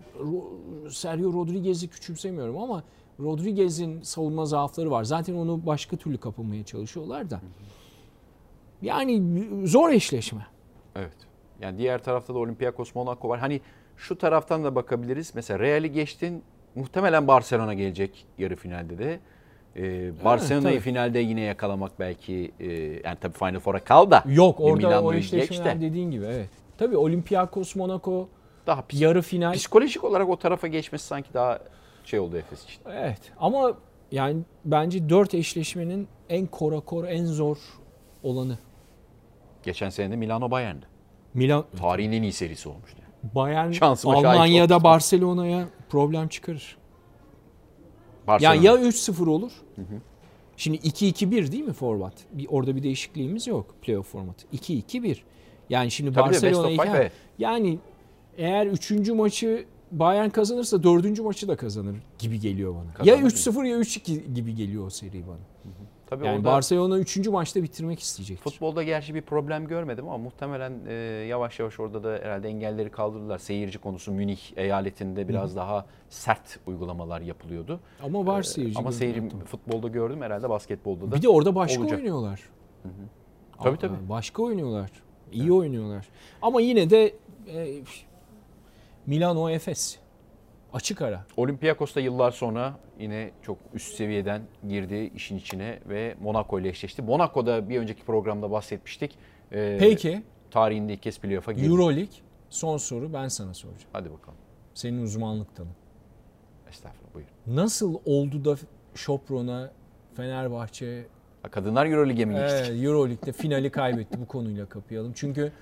Sergio 0.90 1.32
Rodriguez'i 1.32 1.88
küçümsemiyorum 1.88 2.58
ama 2.58 2.82
Rodriguez'in 3.20 4.02
savunma 4.02 4.46
zaafları 4.46 4.90
var. 4.90 5.04
Zaten 5.04 5.34
onu 5.34 5.66
başka 5.66 5.96
türlü 5.96 6.18
kapamaya 6.18 6.64
çalışıyorlar 6.64 7.30
da. 7.30 7.40
Yani 8.82 9.22
zor 9.64 9.90
eşleşme. 9.90 10.46
Evet. 10.96 11.16
Yani 11.60 11.78
diğer 11.78 12.02
tarafta 12.02 12.34
da 12.34 12.38
Olympiakos 12.38 12.94
Monaco 12.94 13.28
var. 13.28 13.40
Hani 13.40 13.60
şu 13.96 14.18
taraftan 14.18 14.64
da 14.64 14.74
bakabiliriz. 14.74 15.32
Mesela 15.34 15.58
Real'i 15.58 15.92
geçtin. 15.92 16.42
Muhtemelen 16.74 17.28
Barcelona 17.28 17.74
gelecek 17.74 18.26
yarı 18.38 18.56
finalde 18.56 18.98
de. 18.98 19.18
Ee, 19.76 20.24
Barcelona'yı 20.24 20.74
tabii. 20.76 20.84
finalde 20.84 21.18
yine 21.18 21.40
yakalamak 21.40 22.00
belki 22.00 22.52
e, 22.60 22.72
yani 23.04 23.16
tabii 23.20 23.34
Final 23.38 23.58
Four'a 23.60 23.84
kal 23.84 24.10
da. 24.10 24.22
Yok 24.26 24.60
orada 24.60 25.02
o 25.02 25.12
eşleşmeler 25.14 25.80
de. 25.80 25.80
dediğin 25.90 26.10
gibi 26.10 26.24
evet. 26.24 26.48
Tabii 26.78 26.96
Olympiakos, 26.96 27.76
Monaco 27.76 28.28
Daha 28.66 28.80
pis- 28.80 29.02
yarı 29.02 29.22
final. 29.22 29.52
psikolojik 29.52 30.04
olarak 30.04 30.28
o 30.28 30.36
tarafa 30.38 30.66
geçmesi 30.66 31.06
sanki 31.06 31.34
daha 31.34 31.58
şey 32.04 32.20
oldu 32.20 32.36
Efes 32.36 32.64
için. 32.64 32.80
Evet 32.92 33.20
ama 33.38 33.72
yani 34.12 34.40
bence 34.64 35.08
dört 35.08 35.34
eşleşmenin 35.34 36.08
en 36.28 36.46
kora 36.46 36.80
kora 36.80 37.06
en 37.08 37.24
zor 37.24 37.56
olanı. 38.22 38.58
Geçen 39.62 39.90
sene 39.90 40.10
de 40.10 40.16
Milano 40.16 40.50
Bayern'di. 40.50 40.86
Milan 41.34 41.64
Tarihin 41.78 42.12
en 42.12 42.22
iyi 42.22 42.32
serisi 42.32 42.68
olmuştu. 42.68 42.98
Bayern 43.34 43.70
Şansıma 43.70 44.14
Almanya'da. 44.14 44.84
Barcelona'ya 44.84 45.64
problem 45.94 46.28
çıkarır. 46.28 46.76
Barcelona. 48.26 48.54
Yani 48.54 48.66
ya 48.66 48.74
3-0 48.74 49.28
olur. 49.28 49.52
Şimdi 50.56 50.76
2-2-1 50.76 51.52
değil 51.52 51.64
mi 51.64 51.72
format? 51.72 52.12
Bir, 52.32 52.46
orada 52.48 52.76
bir 52.76 52.82
değişikliğimiz 52.82 53.46
yok 53.46 53.74
playoff 53.82 54.08
formatı. 54.08 54.46
2-2-1. 54.46 55.18
Yani 55.70 55.90
şimdi 55.90 56.12
Tabii 56.12 56.26
Barcelona'yı 56.26 56.78
evet. 56.86 57.12
yani 57.38 57.78
eğer 58.36 58.66
3. 58.66 58.90
maçı 59.08 59.66
Bayern 59.92 60.28
kazanırsa 60.28 60.82
4. 60.82 61.20
maçı 61.20 61.48
da 61.48 61.56
kazanır 61.56 61.96
gibi 62.18 62.40
geliyor 62.40 62.74
bana. 62.74 62.94
Kazanır 62.94 63.16
ya 63.16 63.22
mı? 63.22 63.28
3-0 63.28 63.66
ya 63.66 63.78
3-2 63.78 64.32
gibi 64.34 64.54
geliyor 64.54 64.86
o 64.86 64.90
seri 64.90 65.26
bana. 65.26 65.38
Tabii 66.14 66.26
Yani 66.26 66.36
orada 66.38 66.48
Barcelona 66.48 66.98
3. 66.98 67.28
maçta 67.28 67.62
bitirmek 67.62 68.00
isteyecektir. 68.00 68.50
futbolda 68.50 68.82
gerçi 68.82 69.14
bir 69.14 69.22
problem 69.22 69.66
görmedim 69.66 70.08
ama 70.08 70.18
muhtemelen 70.18 70.72
e, 70.88 70.92
yavaş 71.28 71.58
yavaş 71.58 71.80
orada 71.80 72.04
da 72.04 72.18
herhalde 72.22 72.48
engelleri 72.48 72.90
kaldırdılar. 72.90 73.38
Seyirci 73.38 73.78
konusu 73.78 74.12
Münih 74.12 74.38
eyaletinde 74.56 75.28
biraz 75.28 75.56
daha 75.56 75.86
sert 76.08 76.58
uygulamalar 76.66 77.20
yapılıyordu. 77.20 77.80
Ama 78.02 78.26
var 78.26 78.40
Ee, 78.40 78.42
seyirci. 78.42 78.78
Ama 78.78 78.90
görüyorum. 78.90 79.28
seyirci 79.30 79.44
futbolda 79.46 79.88
gördüm 79.88 80.22
herhalde 80.22 80.48
basketbolda 80.48 81.10
da. 81.10 81.16
Bir 81.16 81.22
de 81.22 81.28
orada 81.28 81.54
başka 81.54 81.80
olacak. 81.82 81.98
oynuyorlar. 81.98 82.40
Tabii, 83.62 83.76
Aa, 83.76 83.78
tabii. 83.78 84.08
Başka 84.08 84.42
oynuyorlar. 84.42 84.90
İyi 85.32 85.52
oynuyorlar. 85.52 86.08
Ama 86.42 86.60
yine 86.60 86.90
de 86.90 87.14
e, 87.54 87.82
Milano 89.06 89.50
Efes. 89.50 89.98
Açık 90.74 91.02
ara. 91.02 91.24
Olympiakos 91.36 91.94
da 91.94 92.00
yıllar 92.00 92.30
sonra 92.30 92.74
yine 92.98 93.30
çok 93.42 93.58
üst 93.74 93.94
seviyeden 93.94 94.42
girdi 94.68 95.10
işin 95.14 95.36
içine 95.36 95.78
ve 95.88 96.14
Monaco 96.20 96.60
ile 96.60 96.68
eşleşti. 96.68 97.02
Monaco'da 97.02 97.68
bir 97.68 97.78
önceki 97.80 98.02
programda 98.04 98.50
bahsetmiştik. 98.50 99.18
Ee, 99.52 99.76
Peki 99.80 100.22
Tarihinde 100.50 100.92
ilk 100.92 101.02
kez 101.02 101.18
playoff'a 101.20 101.52
girdi. 101.52 101.66
Euroleague 101.66 102.14
son 102.50 102.76
soru 102.76 103.12
ben 103.12 103.28
sana 103.28 103.54
soracağım. 103.54 103.90
Hadi 103.92 104.12
bakalım. 104.12 104.38
Senin 104.74 105.02
uzmanlıktan. 105.02 105.66
Estağfurullah 106.68 107.14
buyur. 107.14 107.26
Nasıl 107.46 107.94
oldu 108.04 108.44
da 108.44 108.56
Şopron'a 108.94 109.70
Fenerbahçe 110.16 111.06
Ha, 111.42 111.50
Kadınlar 111.50 111.86
Euroleague'e 111.86 112.24
mi 112.24 112.34
geçtik? 112.34 112.70
e, 112.70 112.86
Euroleague'de 112.86 113.32
finali 113.32 113.70
kaybetti 113.70 114.20
bu 114.20 114.26
konuyla 114.28 114.66
kapayalım. 114.66 115.12
Çünkü 115.14 115.52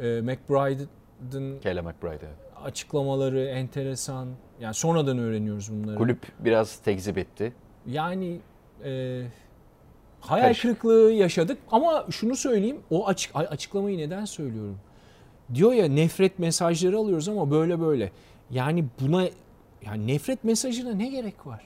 e, 0.00 0.20
McBride'ın 0.20 1.60
Kayla 1.60 1.82
McBride. 1.82 2.12
evet. 2.26 2.45
Açıklamaları 2.66 3.44
enteresan. 3.44 4.28
Yani 4.60 4.74
sonradan 4.74 5.18
öğreniyoruz 5.18 5.70
bunları. 5.72 5.96
Kulüp 5.96 6.18
biraz 6.38 6.76
tekzip 6.76 7.18
etti. 7.18 7.52
Yani 7.86 8.38
e, 8.84 9.22
hayal 10.20 10.44
Karışık. 10.44 10.62
kırıklığı 10.62 11.12
yaşadık 11.12 11.58
ama 11.70 12.06
şunu 12.10 12.36
söyleyeyim 12.36 12.80
o 12.90 13.06
açık 13.06 13.36
ay- 13.36 13.46
açıklamayı 13.50 13.98
neden 13.98 14.24
söylüyorum? 14.24 14.78
diyor 15.54 15.72
ya 15.72 15.88
nefret 15.88 16.38
mesajları 16.38 16.96
alıyoruz 16.98 17.28
ama 17.28 17.50
böyle 17.50 17.80
böyle. 17.80 18.12
Yani 18.50 18.84
buna 19.00 19.24
yani 19.86 20.06
nefret 20.06 20.44
mesajına 20.44 20.92
ne 20.94 21.08
gerek 21.08 21.46
var? 21.46 21.62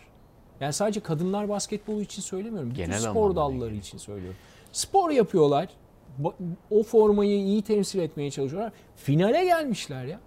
Yani 0.61 0.73
sadece 0.73 1.01
kadınlar 1.01 1.49
basketbolu 1.49 2.01
için 2.03 2.23
söylemiyorum. 2.23 2.71
Bütün 2.71 2.85
Genel 2.85 2.99
spor 2.99 3.37
dalları 3.37 3.75
için 3.75 3.99
söylüyorum. 3.99 4.37
Spor 4.73 5.11
yapıyorlar. 5.11 5.69
O 6.71 6.83
formayı 6.83 7.39
iyi 7.39 7.63
temsil 7.63 7.99
etmeye 7.99 8.31
çalışıyorlar. 8.31 8.73
Finale 8.97 9.45
gelmişler 9.45 10.05
ya. 10.05 10.21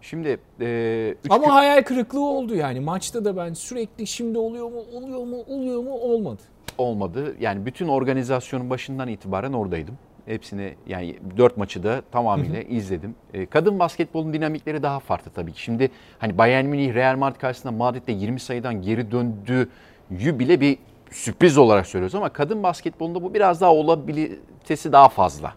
Şimdi 0.00 0.38
e, 0.60 1.14
üç 1.24 1.30
Ama 1.32 1.44
gün- 1.44 1.50
hayal 1.52 1.82
kırıklığı 1.82 2.24
oldu 2.24 2.54
yani. 2.54 2.80
Maçta 2.80 3.24
da 3.24 3.36
ben 3.36 3.52
sürekli 3.52 4.06
şimdi 4.06 4.38
oluyor 4.38 4.70
mu, 4.70 4.80
oluyor 4.94 5.24
mu, 5.24 5.36
oluyor 5.48 5.82
mu 5.82 5.90
olmadı. 5.92 6.42
olmadı. 6.78 7.36
Yani 7.40 7.66
bütün 7.66 7.88
organizasyonun 7.88 8.70
başından 8.70 9.08
itibaren 9.08 9.52
oradaydım. 9.52 9.98
Hepsini 10.26 10.74
yani 10.86 11.16
dört 11.36 11.56
maçı 11.56 11.82
da 11.82 12.02
tamamıyla 12.12 12.60
izledim. 12.62 13.14
E, 13.34 13.46
kadın 13.46 13.78
basketbolun 13.78 14.32
dinamikleri 14.32 14.82
daha 14.82 15.00
farklı 15.00 15.30
tabii 15.30 15.52
ki. 15.52 15.62
Şimdi 15.62 15.90
hani 16.18 16.38
Bayern 16.38 16.64
Münih 16.66 16.94
Real 16.94 17.16
Madrid 17.16 17.40
karşısında 17.40 17.72
Madrid'de 17.72 18.12
20 18.12 18.40
sayıdan 18.40 18.82
geri 18.82 19.10
döndüğü 19.10 19.68
bile 20.10 20.60
bir 20.60 20.78
sürpriz 21.10 21.58
olarak 21.58 21.86
söylüyoruz 21.86 22.14
ama 22.14 22.28
kadın 22.28 22.62
basketbolunda 22.62 23.22
bu 23.22 23.34
biraz 23.34 23.60
daha 23.60 23.74
olabilitesi 23.74 24.92
daha 24.92 25.08
fazla. 25.08 25.54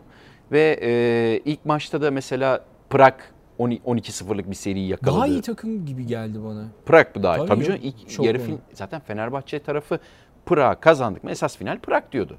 Ve 0.52 0.80
e, 0.82 0.92
ilk 1.46 1.66
maçta 1.66 2.02
da 2.02 2.12
mesela 2.12 2.62
Prag 2.89 3.14
12-0'lık 3.70 4.49
bir 4.49 4.55
seriyi 4.55 4.88
yakaladı. 4.88 5.18
Daha 5.18 5.28
iyi 5.28 5.41
takım 5.41 5.86
gibi 5.86 6.05
geldi 6.05 6.43
bana. 6.43 6.66
Prag 6.86 7.07
bu 7.16 7.24
daha 7.24 7.36
iyi. 7.36 7.38
Tabii 7.38 7.47
Tabii 7.49 7.66
canım 7.66 7.80
ilk 7.84 8.20
yarı 8.20 8.38
fin- 8.38 8.57
zaten 8.74 8.99
Fenerbahçe 9.01 9.59
tarafı 9.59 9.99
Prag 10.45 10.80
kazandık 10.80 11.24
mı 11.24 11.32
esas 11.32 11.57
final 11.57 11.80
Prag 11.80 12.03
diyordu. 12.12 12.38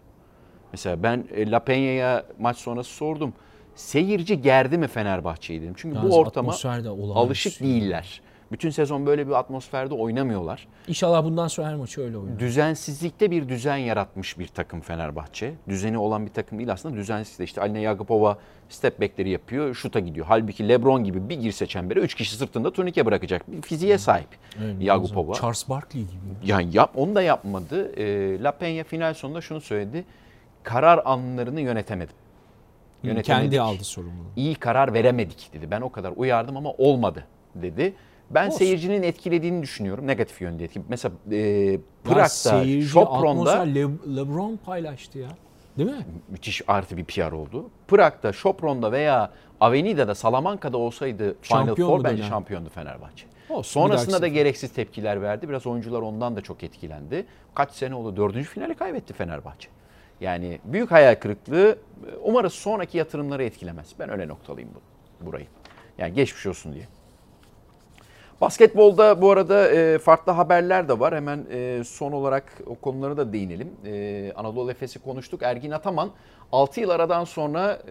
Mesela 0.73 1.03
ben 1.03 1.25
e, 1.35 1.51
La 1.51 1.57
Peña'ya 1.59 2.25
maç 2.39 2.57
sonrası 2.57 2.91
sordum. 2.91 3.33
Seyirci 3.75 4.41
gerdi 4.41 4.79
mi 4.79 4.87
Fenerbahçe'yi 4.89 5.63
dedim. 5.63 5.75
Çünkü 5.77 5.97
Yalnız 5.97 6.11
bu 6.11 6.17
ortama 6.19 6.55
alışık 7.15 7.61
değiller. 7.61 8.22
Bütün 8.53 8.71
sezon 8.71 9.07
böyle 9.07 9.27
bir 9.27 9.33
atmosferde 9.33 9.95
oynamıyorlar. 9.95 10.69
İnşallah 10.89 11.25
bundan 11.25 11.49
sonra 11.49 11.69
her 11.69 11.75
maçı 11.75 12.01
öyle 12.01 12.19
oynar. 12.19 12.39
Düzensizlikte 12.39 13.31
bir 13.31 13.49
düzen 13.49 13.77
yaratmış 13.77 14.39
bir 14.39 14.47
takım 14.47 14.81
Fenerbahçe. 14.81 15.55
Düzeni 15.69 15.99
olan 15.99 16.27
bir 16.27 16.31
takım 16.31 16.59
değil 16.59 16.73
aslında 16.73 16.97
düzensiz 16.97 17.39
de 17.39 17.45
işte 17.45 17.61
Alina 17.61 17.79
Yagapova 17.79 18.39
step 18.69 19.01
back'leri 19.01 19.31
yapıyor, 19.31 19.75
şuta 19.75 20.01
gidiyor. 20.01 20.27
Halbuki 20.29 20.69
LeBron 20.69 21.05
gibi 21.05 21.29
bir 21.29 21.37
girse 21.41 21.67
çembere 21.67 22.01
3 22.01 22.15
kişi 22.15 22.37
sırtında 22.37 22.73
turnike 22.73 23.07
bırakacak 23.07 23.53
bir 23.53 23.63
fiziğe 23.63 23.99
sahip 23.99 24.29
Evet, 24.63 24.77
Yagapova. 24.81 25.35
Charles 25.35 25.69
Barkley 25.69 26.03
gibi. 26.03 26.51
Yani 26.51 26.69
yap, 26.77 26.91
onu 26.95 27.15
da 27.15 27.23
yapmadı. 27.23 27.93
E, 27.97 28.43
La 28.43 28.51
Peña 28.51 28.85
final 28.85 29.15
sonunda 29.15 29.41
şunu 29.41 29.61
söyledi. 29.61 30.05
Karar 30.63 31.03
anlarını 31.05 31.61
yönetemedim. 31.61 32.15
Yönetemedik. 33.03 33.51
Kendi 33.51 33.61
aldı 33.61 33.85
sorumluluğu. 33.85 34.29
İyi 34.37 34.55
karar 34.55 34.95
veremedik 34.95 35.51
dedi. 35.53 35.71
Ben 35.71 35.81
o 35.81 35.93
kadar 35.93 36.13
uyardım 36.17 36.57
ama 36.57 36.71
olmadı 36.73 37.25
dedi. 37.55 37.95
Ben 38.35 38.47
Olsun. 38.47 38.59
seyircinin 38.59 39.03
etkilediğini 39.03 39.63
düşünüyorum. 39.63 40.07
Negatif 40.07 40.41
yönde 40.41 40.65
etki. 40.65 40.83
Mesela 40.89 41.15
e, 41.33 41.79
Prag'da, 42.05 43.01
atmosfer 43.01 43.75
Le- 43.75 44.17
LeBron 44.17 44.57
paylaştı 44.57 45.19
ya. 45.19 45.29
Değil 45.79 45.91
mi? 45.91 46.07
müthiş 46.29 46.63
artı 46.67 46.97
bir 46.97 47.05
PR 47.05 47.33
oldu. 47.33 47.71
Prag'da, 47.89 48.33
Sopron'da 48.33 48.93
veya 48.93 49.33
Avenida'da, 49.61 50.15
Salamanca'da 50.15 50.79
olsaydı 50.79 51.37
Final 51.43 51.75
Four 51.75 52.05
bence 52.05 52.23
şampiyondu 52.23 52.69
Fenerbahçe. 52.69 53.27
Olsun, 53.51 53.81
Sonrasında 53.81 54.23
da 54.23 54.29
gereksiz 54.29 54.73
tepkiler 54.73 55.23
verdi. 55.23 55.49
Biraz 55.49 55.67
oyuncular 55.67 56.03
ondan 56.03 56.37
da 56.37 56.41
çok 56.41 56.63
etkilendi. 56.63 57.27
Kaç 57.55 57.73
sene 57.73 57.95
oldu? 57.95 58.17
Dördüncü 58.17 58.49
finali 58.49 58.75
kaybetti 58.75 59.13
Fenerbahçe. 59.13 59.69
Yani 60.21 60.59
büyük 60.65 60.91
hayal 60.91 61.15
kırıklığı. 61.15 61.79
Umarız 62.23 62.53
sonraki 62.53 62.99
yatırımları 62.99 63.45
etkilemez. 63.45 63.93
Ben 63.99 64.11
öyle 64.11 64.29
noktalıyım 64.29 64.71
bu, 64.75 65.27
burayı. 65.27 65.47
Yani 65.99 66.15
geçmiş 66.15 66.47
olsun 66.47 66.75
diye. 66.75 66.89
Basketbolda 68.43 69.23
bu 69.23 69.31
arada 69.31 69.71
e, 69.71 69.99
farklı 69.99 70.33
haberler 70.33 70.89
de 70.89 71.01
var. 71.01 71.15
Hemen 71.15 71.47
e, 71.51 71.83
son 71.85 72.13
olarak 72.13 72.61
o 72.67 72.75
konulara 72.75 73.17
da 73.17 73.33
değinelim. 73.33 73.71
E, 73.85 74.33
Anadolu 74.37 74.71
Efes'i 74.71 74.99
konuştuk. 74.99 75.43
Ergin 75.43 75.71
Ataman 75.71 76.11
6 76.53 76.81
yıl 76.81 76.91
aradan 76.91 77.25
sonra 77.25 77.83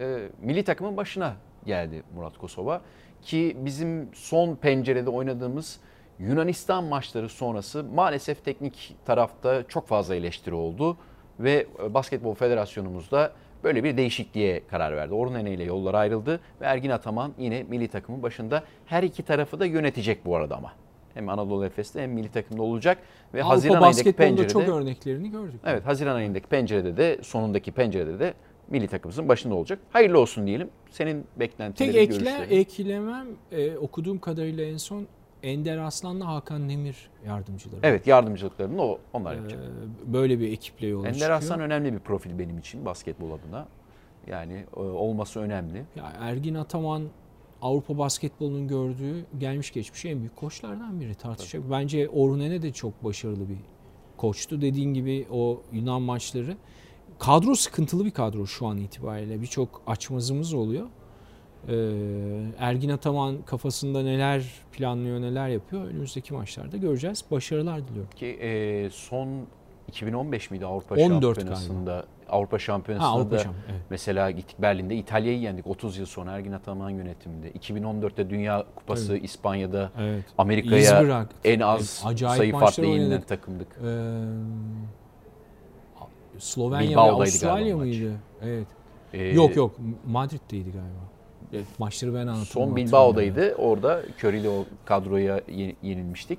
milli 0.42 0.64
takımın 0.64 0.96
başına 0.96 1.36
geldi 1.66 2.02
Murat 2.14 2.38
Kosova. 2.38 2.80
Ki 3.22 3.56
bizim 3.60 4.08
son 4.14 4.54
pencerede 4.54 5.10
oynadığımız 5.10 5.80
Yunanistan 6.18 6.84
maçları 6.84 7.28
sonrası 7.28 7.84
maalesef 7.84 8.44
teknik 8.44 8.96
tarafta 9.04 9.68
çok 9.68 9.88
fazla 9.88 10.14
eleştiri 10.14 10.54
oldu. 10.54 10.96
Ve 11.40 11.66
Basketbol 11.90 12.34
Federasyonumuz 12.34 13.10
da 13.10 13.32
böyle 13.64 13.84
bir 13.84 13.96
değişikliğe 13.96 14.62
karar 14.70 14.96
verdi. 14.96 15.14
Orhun 15.14 15.34
Ene 15.34 15.52
ile 15.52 15.64
yollar 15.64 15.94
ayrıldı 15.94 16.40
ve 16.60 16.64
Ergin 16.66 16.90
Ataman 16.90 17.32
yine 17.38 17.62
milli 17.62 17.88
takımın 17.88 18.22
başında. 18.22 18.62
Her 18.86 19.02
iki 19.02 19.22
tarafı 19.22 19.60
da 19.60 19.66
yönetecek 19.66 20.24
bu 20.26 20.36
arada 20.36 20.56
ama. 20.56 20.72
Hem 21.14 21.28
Anadolu 21.28 21.64
Efes'te 21.64 22.02
hem 22.02 22.10
milli 22.10 22.28
takımda 22.28 22.62
olacak 22.62 22.98
ve 23.34 23.38
Avrupa 23.42 23.54
Haziran 23.54 23.82
ayındaki 23.82 24.12
pencerede 24.12 24.52
çok 24.52 24.68
örneklerini 24.68 25.30
gördük. 25.30 25.60
Evet, 25.66 25.86
Haziran 25.86 26.14
ayındaki 26.16 26.46
pencerede 26.46 26.96
de 26.96 27.18
sonundaki 27.22 27.72
pencerede 27.72 28.18
de 28.18 28.34
milli 28.68 28.88
takımımızın 28.88 29.28
başında 29.28 29.54
olacak. 29.54 29.78
Hayırlı 29.92 30.18
olsun 30.20 30.46
diyelim. 30.46 30.68
Senin 30.90 31.24
beklentilerin, 31.36 31.92
Tek 31.92 32.02
ekle, 32.02 32.16
görüşlerin. 32.18 32.50
eklemem 32.60 33.26
e, 33.52 33.76
okuduğum 33.76 34.18
kadarıyla 34.18 34.64
en 34.64 34.76
son 34.76 35.06
Ender 35.42 35.78
Aslan'la 35.78 36.26
Hakan 36.28 36.68
Demir 36.68 37.10
yardımcıları. 37.26 37.80
Evet, 37.82 38.06
yardımcılıklarını 38.06 38.82
o 38.82 38.98
onlar 39.12 39.32
Ee, 39.34 39.36
yapacak. 39.36 39.60
böyle 40.06 40.40
bir 40.40 40.52
ekiple 40.52 40.86
yola 40.86 41.06
Ender 41.06 41.12
çıkıyor. 41.18 41.36
Aslan 41.38 41.60
önemli 41.60 41.92
bir 41.92 41.98
profil 41.98 42.38
benim 42.38 42.58
için 42.58 42.84
basketbol 42.84 43.30
adına. 43.30 43.68
Yani 44.26 44.64
e, 44.76 44.80
olması 44.80 45.40
önemli. 45.40 45.84
Ya 45.96 46.12
Ergin 46.20 46.54
Ataman 46.54 47.02
Avrupa 47.62 47.98
basketbolunun 47.98 48.68
gördüğü 48.68 49.24
gelmiş 49.38 49.70
geçmiş 49.72 50.04
en 50.04 50.18
büyük 50.18 50.36
koçlardan 50.36 51.00
biri 51.00 51.14
tartışacak. 51.14 51.70
Bence 51.70 52.08
Orhun 52.08 52.40
Ene 52.40 52.62
de 52.62 52.72
çok 52.72 53.04
başarılı 53.04 53.48
bir 53.48 53.56
koçtu. 54.16 54.60
Dediğin 54.60 54.94
gibi 54.94 55.26
o 55.30 55.62
Yunan 55.72 56.02
maçları. 56.02 56.56
Kadro 57.18 57.54
sıkıntılı 57.54 58.04
bir 58.04 58.10
kadro 58.10 58.46
şu 58.46 58.66
an 58.66 58.76
itibariyle. 58.78 59.40
Birçok 59.40 59.82
açmazımız 59.86 60.54
oluyor. 60.54 60.86
Ee, 61.68 61.74
Ergin 62.58 62.88
Ataman 62.88 63.42
kafasında 63.42 64.02
neler 64.02 64.44
planlıyor, 64.72 65.20
neler 65.20 65.48
yapıyor 65.48 65.84
önümüzdeki 65.84 66.34
maçlarda 66.34 66.76
göreceğiz. 66.76 67.24
Başarılar 67.30 67.88
diliyorum. 67.88 68.10
Ki 68.16 68.26
e, 68.26 68.90
son 68.90 69.28
2015 69.88 70.50
miydi 70.50 70.66
Avrupa 70.66 70.94
14 70.94 71.36
Şampiyonası'nda? 71.36 72.04
Avrupa 72.28 72.58
Şampiyonası'nda 72.58 73.10
Ha, 73.12 73.16
Avrupa 73.16 73.36
da 73.36 73.42
Şamp- 73.42 73.52
evet. 73.70 73.80
mesela 73.90 74.30
gittik 74.30 74.56
Berlin'de 74.62 74.96
İtalya'yı 74.96 75.40
yendik 75.40 75.66
30 75.66 75.98
yıl 75.98 76.06
sonra 76.06 76.32
Ergin 76.32 76.52
Ataman 76.52 76.90
yönetiminde. 76.90 77.50
2014'te 77.50 78.30
Dünya 78.30 78.64
Kupası 78.76 79.16
İspanya'da 79.16 79.90
Evet. 79.98 80.24
Amerika'ya 80.38 81.26
en 81.44 81.60
az 81.60 82.02
acayip 82.04 82.36
sayı 82.36 82.52
farklı 82.52 82.86
yenilen 82.86 83.20
takımdık. 83.20 83.68
Ee, 83.84 84.10
Slovenya 86.38 86.96
ve 86.96 87.00
Avustralya 87.00 87.58
galiba 87.58 87.78
mıydı? 87.78 88.14
Evet. 88.42 88.66
Ee, 89.12 89.22
yok 89.24 89.56
yok 89.56 89.76
Madrid'deydi 90.06 90.72
galiba. 90.72 91.11
Maçları 91.78 92.14
ben 92.14 92.18
anlatamam. 92.20 92.44
Son. 92.46 92.76
Bilbao'daydı. 92.76 93.54
Orada 93.54 94.02
Curry'li 94.18 94.48
o 94.48 94.64
kadroya 94.84 95.40
ye- 95.48 95.76
yenilmiştik. 95.82 96.38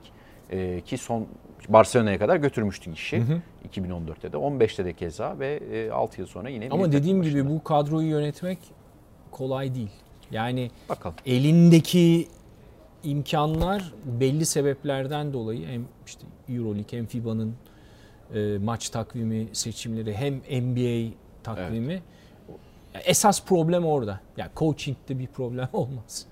Ee, 0.52 0.82
ki 0.86 0.98
son 0.98 1.28
Barcelona'ya 1.70 2.20
kadar 2.20 2.36
götürmüştük 2.36 2.98
işi. 2.98 3.24
2014'te 3.70 4.32
de 4.32 4.38
15'te 4.38 4.86
de 4.86 4.94
keza 4.94 5.40
ve 5.40 5.60
e, 5.72 5.92
6 5.92 6.22
yıl 6.22 6.28
sonra 6.28 6.50
yine 6.50 6.70
Ama 6.72 6.92
dediğim 6.92 7.22
gibi 7.22 7.50
bu 7.50 7.64
kadroyu 7.64 8.08
yönetmek 8.08 8.58
kolay 9.32 9.76
değil. 9.76 9.90
Yani 10.32 10.72
bakalım. 10.90 11.16
elindeki 11.26 12.28
imkanlar 13.04 13.94
belli 14.06 14.46
sebeplerden 14.46 15.34
dolayı 15.34 15.68
hem 15.68 15.86
işte 16.06 16.24
EuroLeague 16.50 17.00
hem 17.00 17.06
FIBA'nın 17.06 17.56
e, 18.36 18.58
maç 18.58 18.90
takvimi 18.90 19.48
seçimleri 19.54 20.14
hem 20.14 20.34
NBA 20.74 21.14
takvimi 21.44 22.02
esas 23.00 23.46
problem 23.46 23.86
orada. 23.86 24.20
Yani 24.38 24.52
coaching'de 24.56 25.20
bir 25.20 25.28
problem 25.28 25.70
olmaz. 25.74 26.28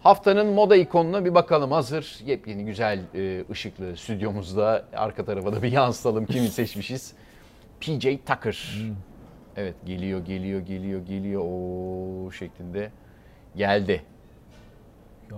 Haftanın 0.00 0.46
moda 0.46 0.76
ikonuna 0.76 1.24
bir 1.24 1.34
bakalım. 1.34 1.72
Hazır 1.72 2.18
yepyeni 2.26 2.64
güzel 2.64 3.00
e, 3.14 3.44
ışıklı 3.50 3.96
stüdyomuzda 3.96 4.84
arka 4.96 5.24
tarafa 5.24 5.52
da 5.52 5.62
bir 5.62 5.72
yansıtalım 5.72 6.26
kimi 6.26 6.48
seçmişiz. 6.48 7.14
PJ 7.80 8.00
Tucker. 8.26 8.74
Evet 9.56 9.74
geliyor 9.86 10.24
geliyor 10.24 10.60
geliyor 10.60 11.06
geliyor 11.06 11.42
o 11.44 12.30
şeklinde 12.30 12.90
geldi. 13.56 14.02
Ya 15.30 15.36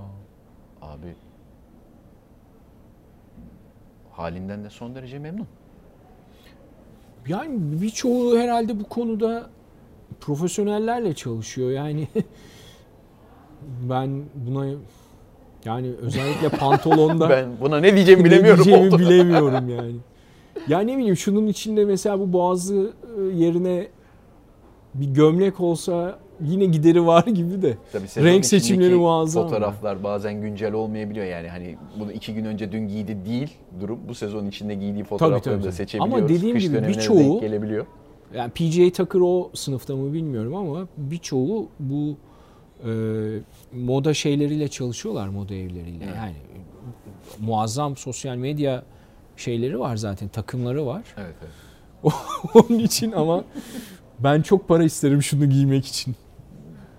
Abi 0.83 1.15
halinden 4.13 4.65
de 4.65 4.71
son 4.71 4.95
derece 4.95 5.19
memnun. 5.19 5.47
Yani 7.29 7.83
birçoğu 7.83 8.39
herhalde 8.39 8.81
bu 8.81 8.85
konuda 8.85 9.51
profesyonellerle 10.21 11.15
çalışıyor. 11.15 11.71
Yani 11.71 12.09
ben 13.91 14.23
buna 14.35 14.67
yani 15.65 15.91
özellikle 16.03 16.49
pantolonda 16.49 17.29
Ben 17.31 17.49
buna 17.61 17.79
ne 17.81 17.95
diyeceğimi 17.95 18.25
bilemiyorum. 18.25 18.61
ne 18.61 18.65
diyeceğimi 18.65 18.95
oldu. 18.95 18.99
bilemiyorum 19.03 19.69
yani. 19.77 19.97
Ya 20.69 20.81
ne 20.81 20.97
bileyim 20.97 21.17
şunun 21.17 21.47
içinde 21.47 21.85
mesela 21.85 22.21
bu 22.21 22.33
boğazı 22.33 22.91
e, 23.19 23.23
yerine 23.37 23.89
bir 24.95 25.07
gömlek 25.07 25.61
olsa 25.61 26.19
yine 26.41 26.65
gideri 26.65 27.07
var 27.07 27.25
gibi 27.27 27.63
de. 27.63 27.75
Tabii 27.93 28.25
Renk 28.27 28.47
seçimleri 28.47 28.95
muazzam. 28.95 29.43
Fotoğraflar 29.49 30.05
bazen 30.05 30.41
güncel 30.41 30.73
olmayabiliyor 30.73 31.27
yani 31.27 31.49
hani 31.49 31.77
bunu 32.01 32.13
iki 32.13 32.35
gün 32.35 32.45
önce 32.45 32.73
dün 32.73 32.89
giydi 32.89 33.17
değil 33.27 33.55
durum 33.81 33.99
bu 34.09 34.15
sezon 34.15 34.47
içinde 34.47 34.75
giydiği 34.75 35.05
fotoğrafları 35.05 35.43
tabii, 35.43 35.59
da 35.59 35.63
tabii. 35.63 35.73
seçebiliyoruz. 35.73 36.19
Ama 36.23 36.29
dediğim 36.29 36.57
Kış 36.57 36.65
gibi 36.65 36.77
birçoğu- 36.79 37.41
gelebiliyor. 37.41 37.87
Yani 38.35 38.51
PJ 38.51 38.97
Tucker 38.97 39.21
o 39.21 39.51
sınıfta 39.55 39.97
mı 39.97 40.13
bilmiyorum 40.13 40.55
ama 40.55 40.89
birçoğu 40.97 41.69
bu 41.81 42.17
e, 42.85 42.91
moda 43.73 44.15
şeyleriyle 44.15 44.69
çalışıyorlar 44.69 45.29
moda 45.29 45.55
evleriyle. 45.55 46.05
Evet. 46.05 46.17
Yani 46.17 46.37
muazzam 47.39 47.97
sosyal 47.97 48.37
medya 48.37 48.83
şeyleri 49.37 49.79
var 49.79 49.97
zaten 49.97 50.29
takımları 50.29 50.87
var. 50.87 51.03
Evet, 51.17 51.35
evet. 51.43 52.15
Onun 52.55 52.79
için 52.79 53.13
ama 53.13 53.45
ben 54.19 54.43
çok 54.43 54.69
para 54.69 54.85
isterim 54.85 55.23
şunu 55.23 55.47
giymek 55.47 55.87
için. 55.87 56.17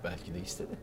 Belki 0.04 0.34
de 0.34 0.40
istedi. 0.40 0.77